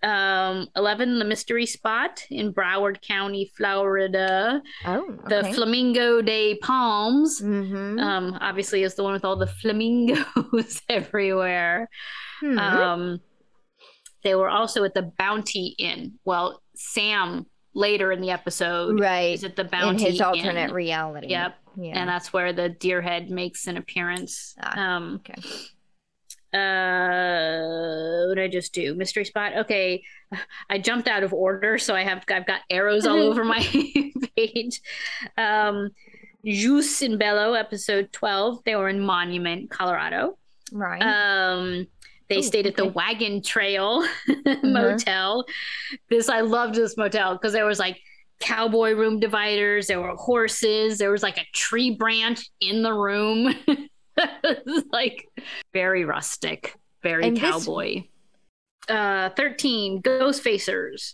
[0.01, 4.61] Um, 11, The Mystery Spot in Broward County, Florida.
[4.85, 5.45] Oh, The.
[5.53, 7.99] Flamingo Day Palms mm-hmm.
[7.99, 11.87] um obviously is the one with all the flamingos everywhere
[12.43, 12.59] Hmm.
[12.59, 13.21] um
[14.23, 19.33] they were also at the bounty inn well sam later in the episode right.
[19.33, 21.27] is at the Bounty In his alternate inn reality.
[21.29, 21.55] Yep.
[21.77, 21.99] Yeah.
[21.99, 25.41] and that's where the deer head makes an appearance Ah, um okay.
[26.53, 30.03] uh what did i just do mystery spot okay
[30.69, 33.59] i jumped out of order so i have i've got arrows all over my
[34.37, 34.81] page
[35.37, 35.89] um
[36.45, 38.65] Jus in Bello, episode 12.
[38.65, 40.37] They were in Monument, Colorado.
[40.73, 41.01] Right.
[41.01, 41.87] Um,
[42.34, 42.89] they Oh, stayed at the okay.
[42.89, 42.97] Mm-hmm.
[42.97, 44.07] Wagon Trail
[44.63, 45.45] Motel.
[46.09, 47.99] This I loved this motel because there was like
[48.39, 53.55] cowboy room dividers, there were horses, there was like a tree branch in the room.
[54.91, 55.27] like
[55.73, 58.03] very rustic, very And this- cowboy.
[58.89, 61.13] Uh, 13 Ghost Facers.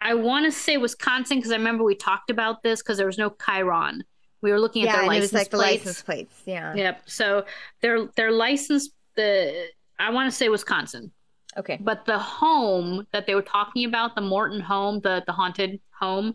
[0.00, 3.18] I want to say Wisconsin because I remember we talked about this because there was
[3.18, 4.04] no Chiron.
[4.42, 5.84] We were looking at yeah, their and it was like the plates.
[5.86, 6.42] license plates.
[6.46, 6.72] Yeah.
[6.76, 7.02] Yep.
[7.06, 7.44] So
[7.82, 9.66] their their license the
[9.98, 11.10] I want to say Wisconsin,
[11.56, 11.78] Okay.
[11.80, 16.34] but the home that they were talking about, the Morton home, the the haunted home,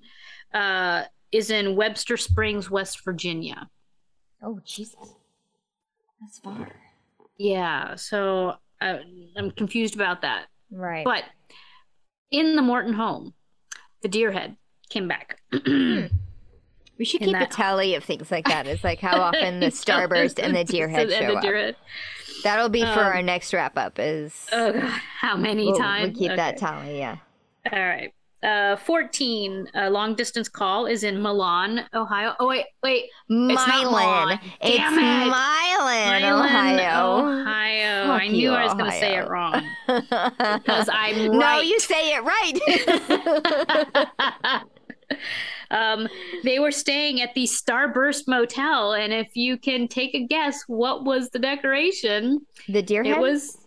[0.53, 3.69] uh, is in Webster Springs, West Virginia.
[4.41, 5.13] Oh Jesus,
[6.21, 6.69] that's far.
[7.37, 7.95] Yeah.
[7.95, 8.99] So I,
[9.37, 10.45] I'm confused about that.
[10.71, 11.05] Right.
[11.05, 11.23] But
[12.31, 13.33] in the Morton home,
[14.01, 14.57] the deer head
[14.89, 15.39] came back.
[16.95, 18.67] We should keep a tally of things like that.
[18.67, 21.43] It's like how often the starburst and the deer head and show the up.
[21.43, 21.75] head.
[22.43, 23.97] That'll be for Um, our next wrap up.
[23.99, 24.83] Is Oh god,
[25.19, 26.17] how many we'll, times?
[26.17, 26.65] we'll keep that Okay.
[26.65, 26.97] tally.
[26.99, 27.17] Yeah.
[27.71, 28.13] All right.
[28.43, 32.33] Uh, 14, a long distance call is in Milan, Ohio.
[32.41, 33.05] Oh, wait, wait.
[33.29, 33.83] not Milan.
[34.27, 34.39] Milan.
[34.59, 35.01] It's Damn it.
[35.01, 37.41] Milan, Milan, Ohio.
[37.41, 38.07] Ohio.
[38.07, 41.79] Fuck I knew you, I was going to say it wrong because I'm No, you
[41.79, 42.59] say it right.
[45.71, 46.07] um,
[46.43, 51.03] they were staying at the Starburst Motel, and if you can take a guess, what
[51.05, 52.45] was the decoration?
[52.67, 53.57] the deer It was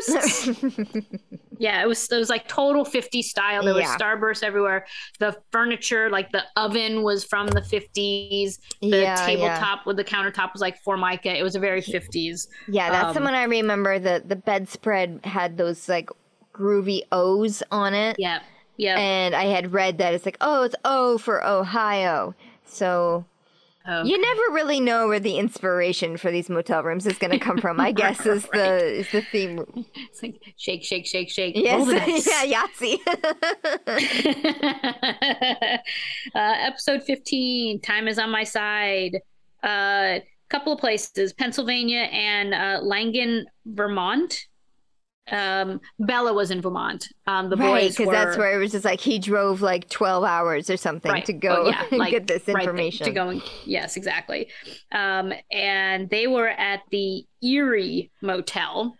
[0.00, 1.04] Starburst.
[1.58, 2.08] yeah, it was.
[2.10, 3.64] It was like total 50 style.
[3.64, 3.90] There Yeah.
[3.92, 4.86] was Starburst everywhere.
[5.18, 8.58] The furniture, like the oven, was from the 50s.
[8.80, 9.26] The yeah, yeah.
[9.26, 11.36] tabletop with the countertop was like Formica.
[11.36, 12.46] It was a very 50s.
[12.68, 13.98] Yeah, that's the Um, one I remember.
[13.98, 16.08] The the bedspread had those like
[16.54, 18.16] groovy O's on it.
[18.18, 18.40] Yeah,
[18.76, 18.98] yeah.
[18.98, 22.34] And I had read that it's like, oh, it's O for Ohio.
[22.64, 23.24] So
[23.84, 24.04] Oh.
[24.04, 27.58] you never really know where the inspiration for these motel rooms is going to come
[27.58, 27.80] from.
[27.80, 29.64] I guess is the is the theme.
[29.96, 31.56] It's like shake, shake, shake, shake.
[31.56, 32.28] Yes, Roll the dice.
[32.46, 33.00] yeah, Yahtzee.
[36.34, 39.18] uh, episode 15 time is on my side
[39.64, 44.46] a uh, couple of places pennsylvania and uh, langen vermont
[45.30, 48.72] um, bela was in vermont um, the right, boys because were that's where it was
[48.72, 51.24] just like he drove like twelve hours or something right.
[51.24, 53.06] to go Oh, yeah, and like, get this right, information.
[53.06, 54.48] to go and, yes exactly
[54.90, 58.94] um, and they were at the erie motel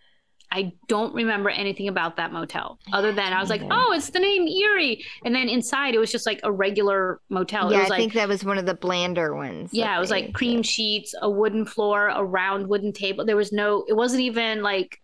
[0.53, 4.19] I don't remember anything about that motel other than I was like, oh, it's the
[4.19, 5.03] name Erie.
[5.25, 7.73] And then inside it was just like a regular motel.
[7.73, 9.71] yeah, it was I like, think that was one of the blander ones.
[9.73, 13.25] yeah, it was like cream sheets, a wooden floor, a round wooden table.
[13.25, 14.99] There was no, it wasn't even like,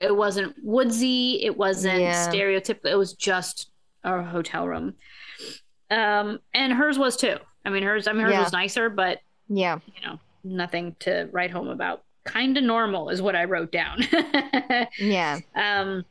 [0.00, 1.40] it wasn't woodsy.
[1.42, 2.28] It wasn't Yeah.
[2.28, 2.86] stereotypical.
[2.90, 3.70] It was just
[4.04, 4.94] a hotel room.
[5.90, 7.36] Um, and hers was too.
[7.64, 8.42] I mean, hers, I mean, hers Yeah.
[8.42, 12.02] was nicer, but Yeah, you know, nothing to write home about.
[12.24, 14.04] Kind of normal is what I wrote down.
[14.98, 15.38] yeah.
[15.54, 16.04] um,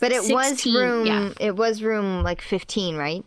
[0.00, 1.06] But it was room.
[1.06, 1.30] yeah.
[1.40, 3.24] It was room like fifteen, right?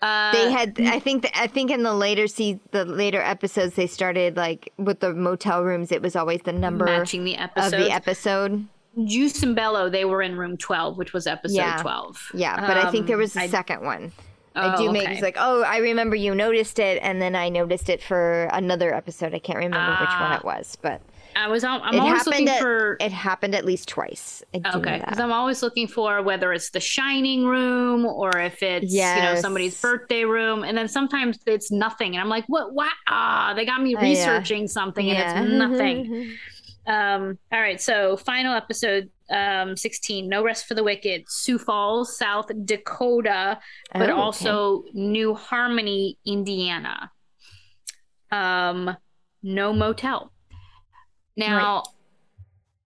[0.00, 0.78] uh, They had.
[0.80, 1.28] I think.
[1.34, 5.62] I think in the later see the later episodes, they started like with the motel
[5.64, 5.90] rooms.
[5.92, 8.66] It was always the number matching the of the episode.
[9.06, 11.80] Jus in Bello, they were in room 12, which was episode Yeah.
[11.82, 12.30] 12.
[12.34, 14.12] Yeah, but I think there Um, was a I- second one.
[14.54, 15.12] I Oh, do make okay.
[15.14, 18.94] it's like, oh, I remember you noticed it, and then I noticed it for another
[18.94, 19.32] episode.
[19.34, 20.36] I can't remember which one Ah.
[20.36, 21.00] it was, but
[21.34, 21.64] I was.
[21.64, 22.98] I'm always looking At, for.
[23.00, 24.42] It happened at least twice.
[24.54, 28.62] I do Okay, because I'm always looking for whether it's the Shining room or if
[28.62, 32.74] it's you know somebody's birthday room, and then sometimes it's nothing, and I'm like, what?
[32.74, 32.92] What?
[33.08, 34.08] Ah, they got me Uh, yeah.
[34.10, 35.42] researching something, and Yeah.
[35.42, 36.36] it's nothing.
[36.86, 37.38] Um.
[37.52, 40.28] All right, so final episode, um, 16.
[40.28, 41.24] No rest for the wicked.
[41.28, 43.58] Sioux Falls, South Dakota,
[43.92, 44.12] but Oh, okay.
[44.12, 47.10] also New Harmony, Indiana.
[48.30, 48.96] Um,
[49.42, 50.32] no motel.
[51.36, 51.82] Now,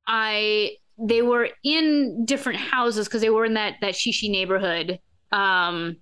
[0.07, 4.99] I they were in different houses because they were in that that Shishi neighborhood,
[5.33, 5.97] um,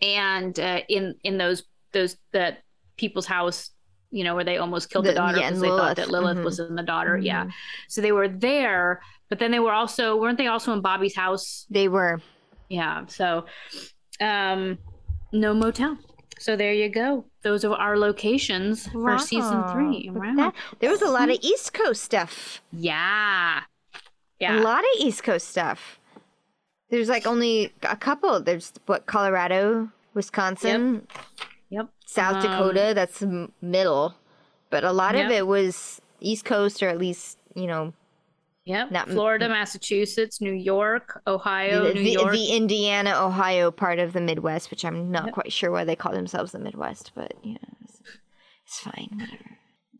[0.00, 2.58] and uh, in in those those that
[2.96, 3.70] people's house,
[4.10, 6.38] you know, where they almost killed the, The- daughter yeah, because they thought that Lilith
[6.38, 6.44] Mhm.
[6.44, 7.16] was in the daughter.
[7.18, 7.52] Yeah, Mhm.
[7.88, 11.66] so they were there, but then they were also weren't they also in Bobby's house?
[11.70, 12.20] They were.
[12.68, 13.04] Yeah.
[13.06, 13.44] So,
[14.20, 14.78] um,
[15.32, 15.98] no motel.
[16.38, 17.24] So there you go.
[17.42, 20.08] Those are our locations for season three.
[20.10, 20.20] Wow.
[20.22, 20.34] Wow.
[20.36, 22.62] That- there was a lot of East Coast stuff.
[22.72, 23.62] Yeah.
[24.38, 24.60] Yeah.
[24.60, 25.98] A lot of East Coast stuff.
[26.90, 28.40] There's like only a couple.
[28.40, 31.47] There's what Colorado, Wisconsin, Yep.
[32.06, 32.92] South Um, Dakota.
[32.94, 34.14] That's m- middle,
[34.70, 37.92] but a lot of it was East Coast or at least you know
[38.64, 38.90] Yep.
[38.90, 42.32] not- Florida, Massachusetts, New York, Ohio, the, New the, York.
[42.32, 46.12] the Indiana, Ohio part of the Midwest, which I'm not quite sure why they call
[46.12, 48.00] themselves the Midwest, but yeah, it's,
[48.66, 49.08] it's fine.
[49.12, 49.44] Whatever.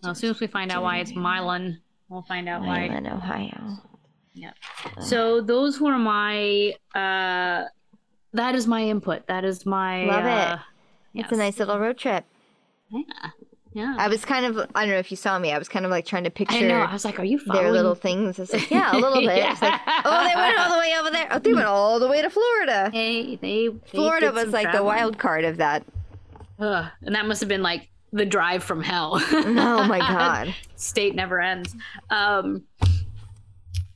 [0.02, 2.88] Well, as soon as we find out why it's Milan, we'll find out why.
[2.88, 3.78] Milan, Ohio.
[4.34, 4.52] Yeah.
[5.00, 6.74] So those were my.
[6.94, 7.64] uh
[8.34, 9.26] That is my input.
[9.28, 10.04] That is my.
[10.04, 10.58] Love it.
[11.14, 12.24] It's a nice little road trip.
[12.90, 13.02] Yeah.
[13.74, 13.94] Yeah.
[13.98, 15.52] I was kind of I don't know if you saw me.
[15.52, 16.80] I was kind of like trying to picture I know.
[16.80, 18.38] I was like, "Are you following?" their little things.
[18.38, 19.38] It's like, yeah, a little bit.
[19.38, 21.28] It's like, oh, they went all the way over there.
[21.30, 22.90] Oh, they went all the way to Florida.
[22.92, 25.84] Hey, they, they Florida was like the wild card of that.
[26.58, 29.20] Ugh, and that must have been like the drive from hell.
[29.32, 30.54] Oh my god.
[30.76, 31.76] State never ends.
[32.10, 32.64] Um,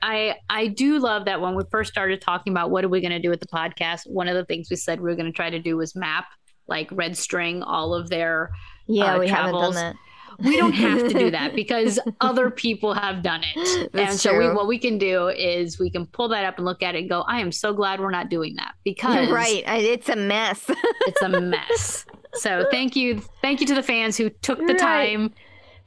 [0.03, 3.13] I I do love that when we first started talking about what are we going
[3.13, 4.09] to do with the podcast.
[4.09, 6.27] One of the things we said we were going to try to do was map
[6.67, 8.51] like red string all of their.
[8.87, 9.77] Yeah, Uh, we travels.
[9.77, 9.97] haven't
[10.39, 14.21] done We don't have to do that because other people have done it, That's and
[14.21, 16.95] so we, what we can do is we can pull that up and look at
[16.95, 18.75] it and go, I am so glad we're not doing that that.
[18.85, 19.63] because You're right.
[19.67, 20.65] It's a mess.
[21.07, 22.07] it's a mess.
[22.35, 24.79] So thank you, thank you to the fans who took the Right.
[24.79, 25.35] time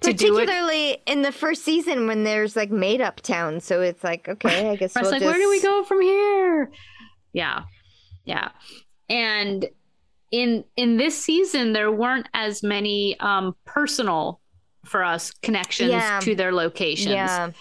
[0.02, 0.46] to do it.
[0.46, 4.70] Particularly in the first season when there's like made up towns, so it's like okay,
[4.70, 5.26] I guess we'll like, just...
[5.32, 6.72] where do we go from here?
[7.34, 7.64] Yeah,
[8.26, 8.50] yeah,
[9.10, 9.66] and
[10.32, 14.42] in in this season there weren't as many um personal
[14.86, 16.20] for us connections Yeah.
[16.22, 17.14] to their locations.
[17.14, 17.52] Yeah,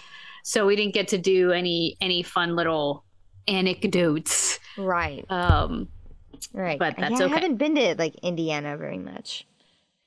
[0.43, 3.03] so we didn't get to do any any fun little
[3.47, 4.59] anecdotes.
[4.77, 5.87] right, Um,
[6.53, 6.77] right.
[6.79, 7.33] But that's yeah, okay.
[7.33, 9.45] I haven't been to like Indiana very much.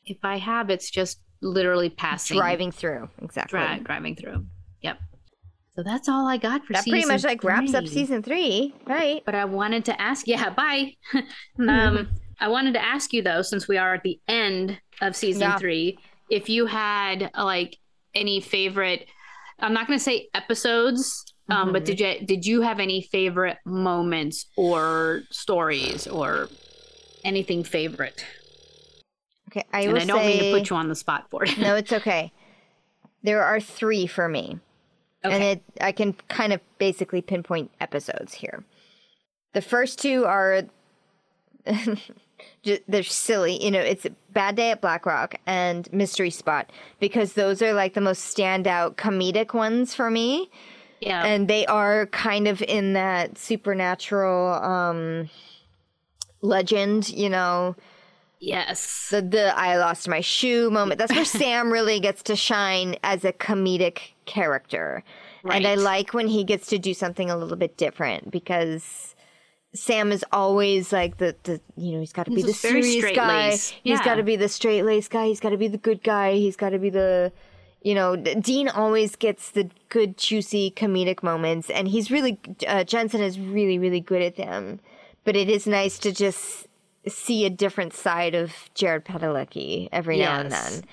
[0.06, 3.58] if I have, it's just literally passing, Driving through, exactly.
[3.60, 4.46] dri- driving through.
[4.82, 4.98] Yep.
[5.76, 6.84] So that's all I got for season.
[6.84, 9.22] that pretty much like wraps up season three, right?
[9.26, 10.94] But I wanted to ask, yeah, bye.
[11.68, 12.08] um,
[12.40, 15.58] I wanted to ask you though, since we are at the end of season Yeah.
[15.58, 15.98] three,
[16.30, 17.76] if you had uh, like
[18.14, 19.06] any favorite.
[19.60, 21.86] I'm not going to say episodes, um, but Mhm.
[21.86, 26.48] did you did you have any favorite moments or stories or
[27.24, 28.24] anything favorite?
[29.50, 31.44] Okay, I and will I don't say mean to put you on the spot for
[31.44, 31.56] it.
[31.58, 32.32] no, it's okay.
[33.22, 34.58] There are three for me.
[35.24, 38.64] and it I can kind of basically pinpoint episodes here.
[39.54, 40.62] The first two are
[42.86, 43.80] they're silly, you know.
[43.80, 46.70] It's Bad Day at Black Rock and Mystery Spot
[47.00, 50.50] because those are like the most standout comedic ones for me,
[51.00, 51.24] yeah.
[51.24, 55.30] and they are kind of in that supernatural um
[56.40, 57.74] legend, you know
[58.40, 59.08] yes.
[59.10, 60.98] the the I lost my shoe moment.
[60.98, 65.02] That's where Sam really gets to shine as a comedic character.
[65.42, 65.56] Right.
[65.56, 69.14] And I like when he gets to do something a little bit different because
[69.74, 73.50] Sam is always like the, the you know, he's got to be the serious guy.
[73.50, 74.04] He's Yeah.
[74.04, 75.26] got to be the straight laced guy.
[75.26, 76.34] He's got to be the good guy.
[76.34, 77.32] He's got to be the
[77.80, 83.20] you know, Dean always gets the good, juicy comedic moments, and he's really uh, Jensen
[83.22, 84.80] is really, really good at them.
[85.24, 86.66] But it is nice to just
[87.06, 90.84] see a different side of Jared Padalecki every now and then.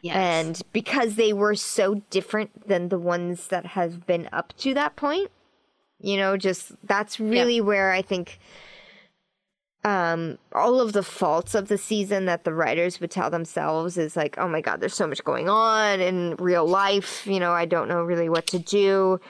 [0.00, 0.16] yes.
[0.16, 4.96] And because they were so different than the ones that have been up to that
[4.96, 5.30] point,
[6.00, 8.38] you know, just that's really where I think
[9.82, 14.14] um all of the faults of the season that the writers would tell themselves is
[14.16, 17.64] like, oh my god, there's so much going on in real life, you know, I
[17.64, 19.20] don't know really what to do.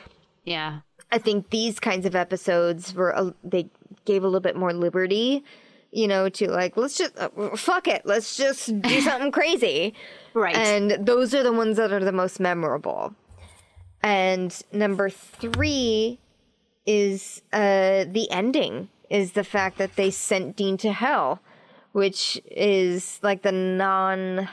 [0.45, 0.81] yeah.
[1.13, 3.69] I think these kinds of episodes were a, they
[4.05, 5.43] gave a little bit more liberty,
[5.91, 9.93] you know, to like let's just uh, fuck it, let's just do something crazy.
[10.35, 10.55] Right.
[10.55, 13.15] And those are the ones that are the most memorable.
[14.03, 16.19] And number 3
[16.87, 21.41] is uh the ending is the fact that they sent Dean to hell,
[21.93, 24.49] which is like the non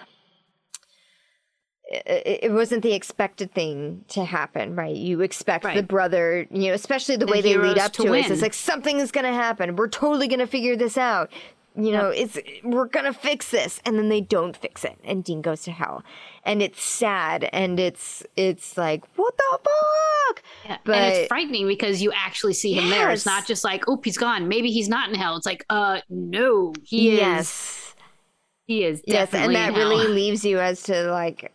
[1.89, 4.95] it wasn't the expected thing to happen, right?
[4.95, 8.30] You expect the brother, you know, especially the, way they lead up to to, it.
[8.30, 9.78] It's like something is going to happen.
[9.78, 11.32] We're totally going to figure this out.
[11.80, 15.43] You know, it's we're to fix this, and then they don't fix it, and Dean
[15.43, 16.03] goes to hell,
[16.43, 20.43] and it's sad, and it's it's like what the fuck?
[20.65, 23.11] Yeah, But and it's frightening because you actually see him there.
[23.11, 24.47] It's not just like, oh, he's gone.
[24.47, 25.38] Maybe he's not in hell.
[25.38, 27.19] It's like, uh, no, he is.
[27.19, 27.95] yes,
[28.65, 31.53] He is yes, and that really leaves you as to like,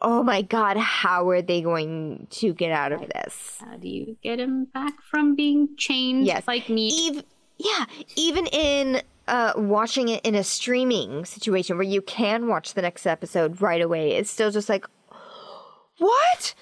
[0.00, 3.58] oh my god, how are they going to get out of this?
[3.58, 6.46] How do you get him back from being chained Yes.
[6.46, 6.86] like me?
[6.88, 7.22] Eve,
[7.58, 7.86] yeah,
[8.16, 13.06] even in uh, watching it in a streaming situation where you can watch the next
[13.06, 14.86] episode right away, it's still just like,
[15.98, 16.54] what?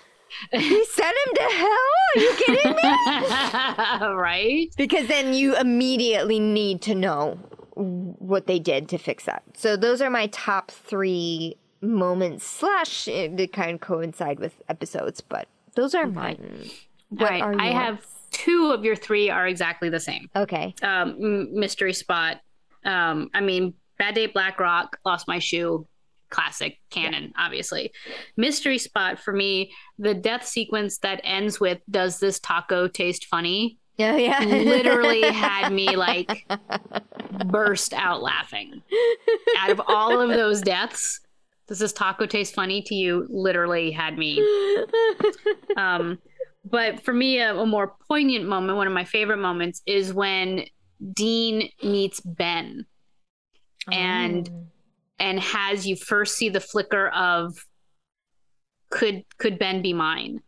[0.53, 1.69] He sent him to hell?
[2.17, 2.83] Are you kidding me?
[4.15, 4.69] right?
[4.77, 7.39] because then you immediately need to know
[7.77, 9.43] what they did to fix that.
[9.55, 12.45] So those are my top three moments.
[12.45, 16.71] Slash, it kind of coincide with episodes, but those are mine.
[17.09, 17.43] What All right.
[17.43, 18.05] are I have
[18.35, 20.29] two of your three are exactly the same.
[20.35, 20.75] Okay.
[20.83, 22.41] Um, Mystery Spot.
[22.85, 25.87] Um, I mean, Bad Day Black Rock, Lost My Shoe,
[26.31, 27.93] classic canon, obviously.
[28.37, 33.79] Mystery Spot for me, the death sequence that ends with "Does this taco taste funny?"
[33.97, 34.41] Yeah, yeah.
[34.45, 36.45] literally had me like
[37.47, 38.83] burst out laughing.
[39.59, 41.21] Out of all of those deaths,
[41.69, 43.27] does this taco taste funny to you?
[43.31, 44.45] Literally had me.
[45.77, 46.19] Um,
[46.65, 50.65] but for me, a, a more poignant moment, one of my favorite moments, is when
[51.13, 52.87] Dean meets Ben
[53.93, 54.67] and oh.
[55.19, 57.55] and has you first see the flicker of
[58.91, 60.41] could could Ben be mine?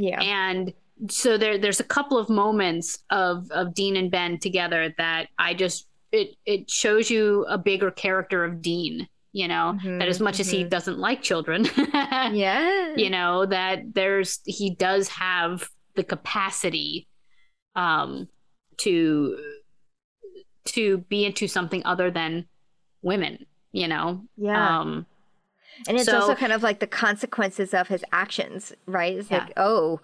[0.00, 0.20] yeah.
[0.20, 0.72] and
[1.08, 5.54] so there there's a couple of moments of of Dean and Ben together that I
[5.54, 10.40] just it it shows you a bigger character of Dean, you know, that as much
[10.40, 12.94] as he doesn't like children, yeah.
[12.96, 17.06] you know, that there's he does have the capacity
[17.76, 18.28] um
[18.78, 19.36] to
[20.66, 22.46] to be into something other than
[23.02, 24.22] women, you know?
[24.36, 24.80] Yeah.
[24.80, 25.06] Um,
[25.86, 29.16] And it's So- also kind of like the consequences of his actions, right?
[29.16, 29.38] It's Yeah.
[29.44, 30.00] like, oh,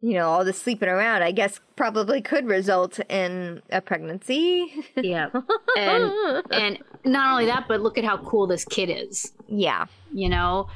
[0.00, 4.72] you know, all the sleeping around, I guess, probably could result in a pregnancy.
[4.96, 5.28] yeah.
[5.76, 6.12] And,
[6.50, 9.32] and not only that, but look at how cool this kid is.
[9.48, 9.86] yeah.
[10.12, 10.68] you know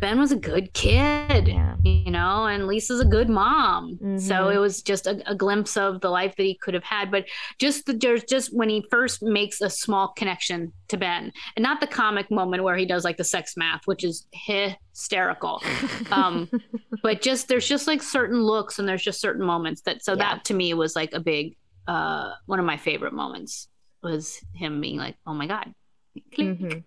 [0.00, 1.76] ben was a good kid Yeah.
[1.82, 4.54] you know and lisa's a good mom so Mhm.
[4.54, 7.26] it was just a, a glimpse of the life that he could have had but
[7.58, 11.80] just the, there's just when he first makes a small connection to ben and not
[11.80, 15.62] the comic moment where he does like the sex math which is hysterical
[16.12, 16.48] um
[17.02, 20.18] but just there's just like certain looks and there's just certain moments that so Yeah.
[20.34, 23.68] that to me was like a big uh one of my favorite moments
[24.02, 25.74] was him being like oh my god
[26.34, 26.58] Click.
[26.58, 26.78] hmm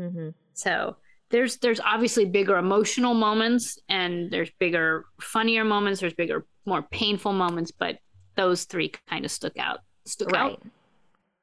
[0.00, 0.96] hmm So
[1.34, 7.32] there's there's obviously bigger emotional moments and there's bigger funnier moments, there's bigger more painful
[7.32, 7.98] moments, but
[8.36, 9.80] those three kind of stuck out.
[10.06, 10.52] Stuck Right.
[10.52, 10.62] out.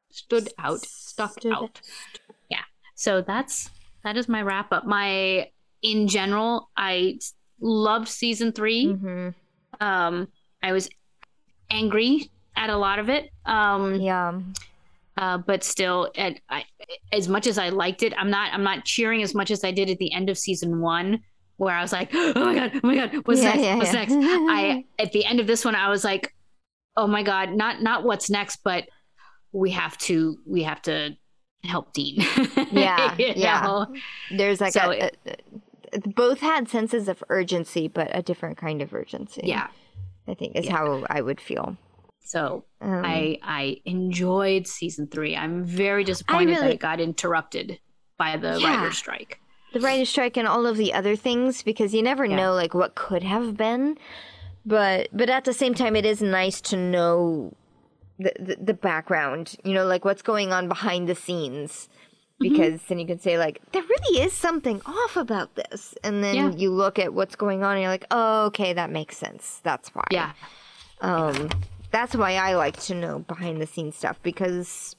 [0.10, 0.80] Stood out.
[0.86, 1.82] Stuck Stood out.
[2.50, 2.64] Yeah.
[2.96, 3.70] So that's
[4.06, 4.86] that is my wrap up.
[4.86, 5.50] My
[5.82, 7.20] in general, i
[7.60, 9.30] loved season 3 hmm
[9.82, 10.30] Um
[10.64, 10.90] I was
[11.70, 13.30] angry at a lot of it.
[13.46, 14.40] Um Yeah.
[15.18, 16.64] Uh, but still, at, I,
[17.12, 19.72] as much as I liked it, I'm not I'm not cheering as much as I
[19.72, 21.20] did at the end of season one,
[21.58, 23.62] where I was like, oh my god, oh my god, what's Yeah, next?
[23.64, 24.00] yeah, what's yeah.
[24.00, 24.14] next?
[24.14, 26.34] I at the end of this one, I was like,
[26.98, 28.86] oh my god, not not what's next, but
[29.52, 31.12] we have to we have to
[31.64, 32.26] help Dean.
[32.72, 33.62] Yeah, yeah.
[33.62, 33.88] know?
[34.36, 35.36] There's like So a, a-
[35.94, 39.42] a- both had senses of urgency, but a different kind of urgency.
[39.44, 39.68] yeah.
[40.28, 41.76] I think is how I would feel.
[42.24, 45.36] So Um, I I enjoyed season three.
[45.36, 47.80] I'm very disappointed that it got interrupted
[48.18, 48.76] by the Yeah.
[48.82, 49.40] writer's strike.
[49.74, 52.36] the writer's strike and all of the other things because you never Yeah.
[52.36, 53.98] know like what could have been
[54.66, 57.54] but but at the same time it is nice to know
[58.20, 61.88] the, the, the background you know like what's going on behind the scenes
[62.44, 62.50] Mm-hmm.
[62.56, 66.36] because then you can say like there really is something off about this and then
[66.36, 66.52] Yeah.
[66.58, 69.90] you look at what's going on and you're like oh okay that makes sense that's
[69.96, 70.32] why Yeah.
[71.02, 71.50] um
[71.92, 74.96] that's why i like to know behind the scenes stuff because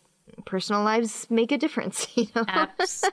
[0.46, 3.04] personal lives make a difference you know Abs-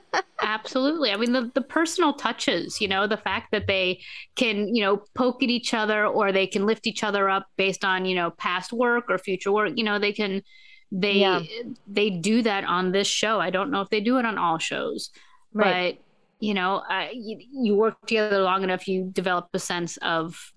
[0.42, 1.10] absolutely.
[1.10, 4.00] I mean, the, the personal touches, you know, the fact that they
[4.36, 7.84] can, you know, poke at each other or they can lift each other up based
[7.84, 10.42] on, you know, past work or future work, you know, they can,
[10.90, 11.42] they, Yeah.
[11.86, 13.38] they do that on this show.
[13.38, 15.10] I don't know if they do it on all shows,
[15.52, 15.98] Right.
[15.98, 16.04] but,
[16.40, 20.52] you know, uh, you, you work together long enough, you develop a sense of,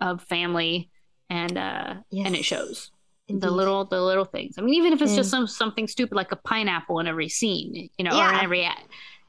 [0.00, 0.90] of family
[1.30, 2.44] and, uh, and it Yes.
[2.44, 2.90] shows
[3.28, 4.54] the little the little things.
[4.56, 7.90] I mean, even if it's just some something stupid like a pineapple in every scene,
[7.98, 8.66] you know, or in every.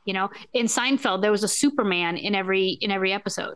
[0.05, 3.55] You know, in Seinfeld there was a Superman in every in every episode.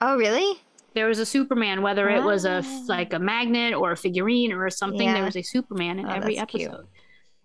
[0.00, 0.58] oh really
[0.94, 2.84] There was a Superman, whether it was a Ah.
[2.88, 5.02] like a magnet or a figurine or something.
[5.08, 5.14] Yeah.
[5.14, 6.68] There was a Superman in Oh, every that's cute.
[6.70, 6.86] episode.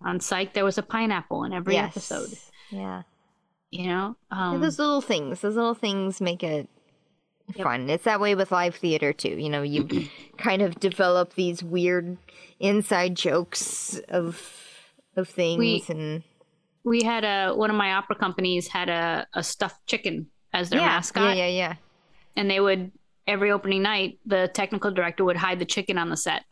[0.00, 1.90] On Psych, there was a pineapple in every Yes.
[1.96, 2.36] episode.
[2.70, 3.02] Yeah.
[3.70, 6.68] You know, Yeah, um, those little things, those little things make it
[7.56, 7.88] fun.
[7.90, 9.30] It's that way with live theater too.
[9.30, 9.86] You know, you
[10.38, 12.16] kind of develop these weird
[12.60, 14.40] inside jokes of
[15.16, 16.22] of things We- and
[16.84, 20.80] we had a one of my opera companies had a, a stuffed chicken as their
[20.80, 21.36] yeah, mascot.
[21.36, 21.74] yeah, yeah, yeah.
[22.36, 22.92] and they would
[23.26, 26.44] every opening night the technical director would hide the chicken on the set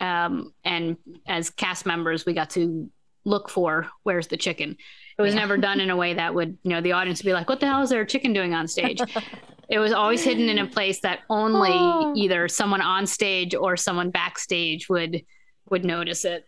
[0.00, 0.96] um, and
[1.28, 2.90] as cast members we got to
[3.24, 4.76] look for where's the chicken
[5.18, 7.32] it was never done in a way that would you know the audience would be
[7.32, 9.00] like what the hell is there a chicken doing on stage
[9.68, 12.12] it was always hidden in a place that only Oh.
[12.16, 15.22] either someone on stage or someone backstage would
[15.70, 16.46] would notice it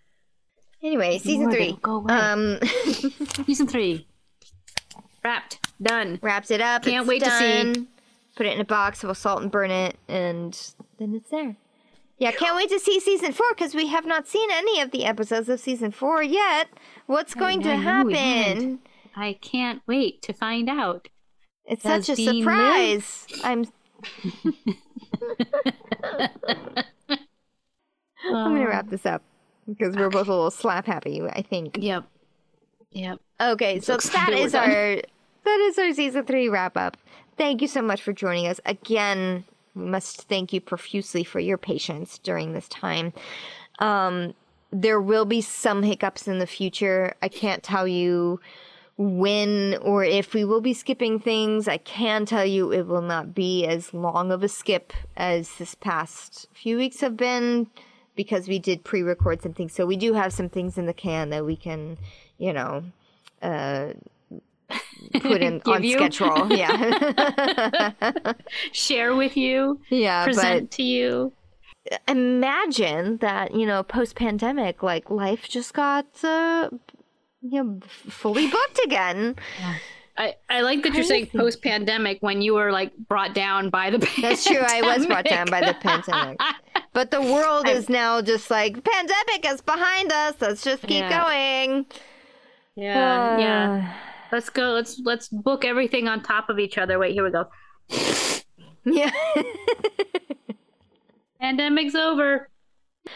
[0.81, 1.79] Anyway, season More, three.
[1.83, 2.15] go away.
[2.15, 2.59] Um,
[3.47, 4.07] season three
[5.25, 6.83] wrapped done wraps it up.
[6.85, 7.87] Can't it's wait to see.
[8.37, 9.03] Put it in a box.
[9.03, 10.57] We'll salt and burn it, and
[10.99, 11.57] then it's there.
[12.19, 15.05] Yeah, can't wait to see season four because we have not seen any of the
[15.05, 16.69] episodes of season four yet.
[17.07, 18.79] What's going to I know we happen?
[19.17, 21.09] i can't wait to find out
[21.69, 23.27] It's such a surprise.
[23.45, 23.67] I'm
[28.25, 29.23] I'm gonna wrap this up
[29.69, 31.23] because we're both a little slap happy.
[31.23, 31.77] I think.
[31.79, 32.05] Yep.
[32.93, 33.21] Yep.
[33.41, 34.71] Okay, so that is done.
[34.71, 34.97] our
[35.45, 36.97] that is our season three wrap up.
[37.37, 39.45] Thank you so much for joining us again.
[39.75, 43.13] We must thank you profusely for your patience during this time.
[43.79, 44.35] Um,
[44.73, 47.15] there will be some hiccups in the future.
[47.23, 48.41] I can't tell you
[48.99, 51.69] when or if we will be skipping things.
[51.69, 55.75] I can tell you it will not be as long of a skip as this
[55.77, 57.69] past few weeks have been
[58.17, 59.73] because we did pre-record some things.
[59.73, 61.97] So we do have some things in the can that we can,
[62.39, 62.83] you know,
[63.41, 63.93] uh,
[65.21, 65.93] put in on you?
[65.93, 66.49] schedule.
[66.57, 68.33] Yeah,
[68.73, 70.25] Share with you, yeah.
[70.25, 71.33] present to you.
[72.09, 76.69] Imagine that you know, post-pandemic, like life just got uh,
[77.43, 79.37] you know, fully booked again.
[80.17, 83.91] I, I like that you're saying post pandemic when you were like brought down by
[83.91, 84.23] the pandemic.
[84.41, 84.65] That's true.
[84.67, 86.41] I was brought down by the pandemic.
[86.93, 90.35] But the world is now just like pandemic is behind us.
[90.41, 91.25] Let's just keep Yeah.
[91.25, 91.87] going.
[92.75, 93.89] Yeah, yeah.
[93.89, 93.93] Uh.
[94.33, 94.71] Let's go.
[94.73, 96.99] Let's let's book everything on top of each other.
[96.99, 97.47] Wait, here we go.
[98.85, 99.11] Yeah.
[101.41, 102.49] Pandemic's over.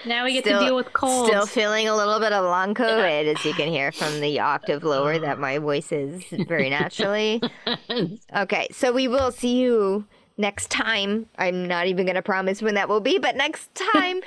[0.07, 1.29] Now we get Still- to deal with cold.
[1.29, 4.83] Still feeling a little bit of long COVID, as you can hear from the octave
[4.85, 7.41] lower that my voice is very naturally.
[8.37, 10.07] Okay, so we will see you
[10.43, 11.27] next time.
[11.39, 14.21] I'm not even going to promise when that will be, but next time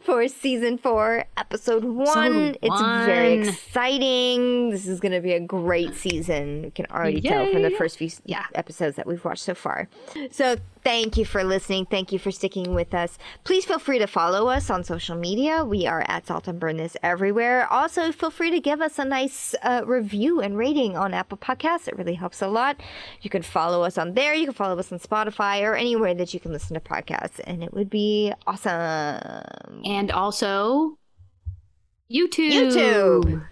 [0.00, 2.56] for season four, episode one.
[2.60, 4.70] It's very exciting.
[4.70, 6.64] This is going to be a great season.
[6.64, 9.88] You can already tell from the first few yeah, episodes that we've watched so far.
[10.32, 11.86] So thank you for listening.
[11.86, 13.16] Thank you for sticking with us.
[13.44, 15.64] Please feel free to follow us on social media.
[15.64, 17.72] We are at Salt and Burn This everywhere.
[17.72, 21.86] Also, feel free to give us a nice uh, review and rating on Apple Podcasts.
[21.86, 22.80] It really helps a lot.
[23.20, 24.34] You can follow us on there.
[24.34, 27.62] You can follow us on Spotify or anywhere that you can listen to podcasts, and
[27.62, 29.82] it would be awesome.
[29.84, 30.98] and also
[32.10, 32.52] YouTube.
[32.52, 33.46] YouTube.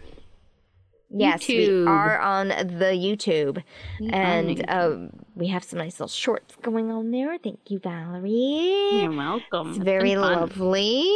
[1.12, 3.64] Yes, we are on the YouTube,
[3.98, 7.36] We are and um, we have some nice little shorts going on there.
[7.38, 8.30] Thank you, Valerie.
[8.30, 9.70] You're welcome.
[9.70, 11.10] It's very lovely.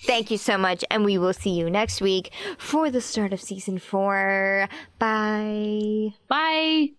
[0.00, 3.42] Thank you so much, and we will see you next week for the start of
[3.42, 4.68] season four.
[4.98, 6.14] Bye.
[6.28, 6.92] Bye.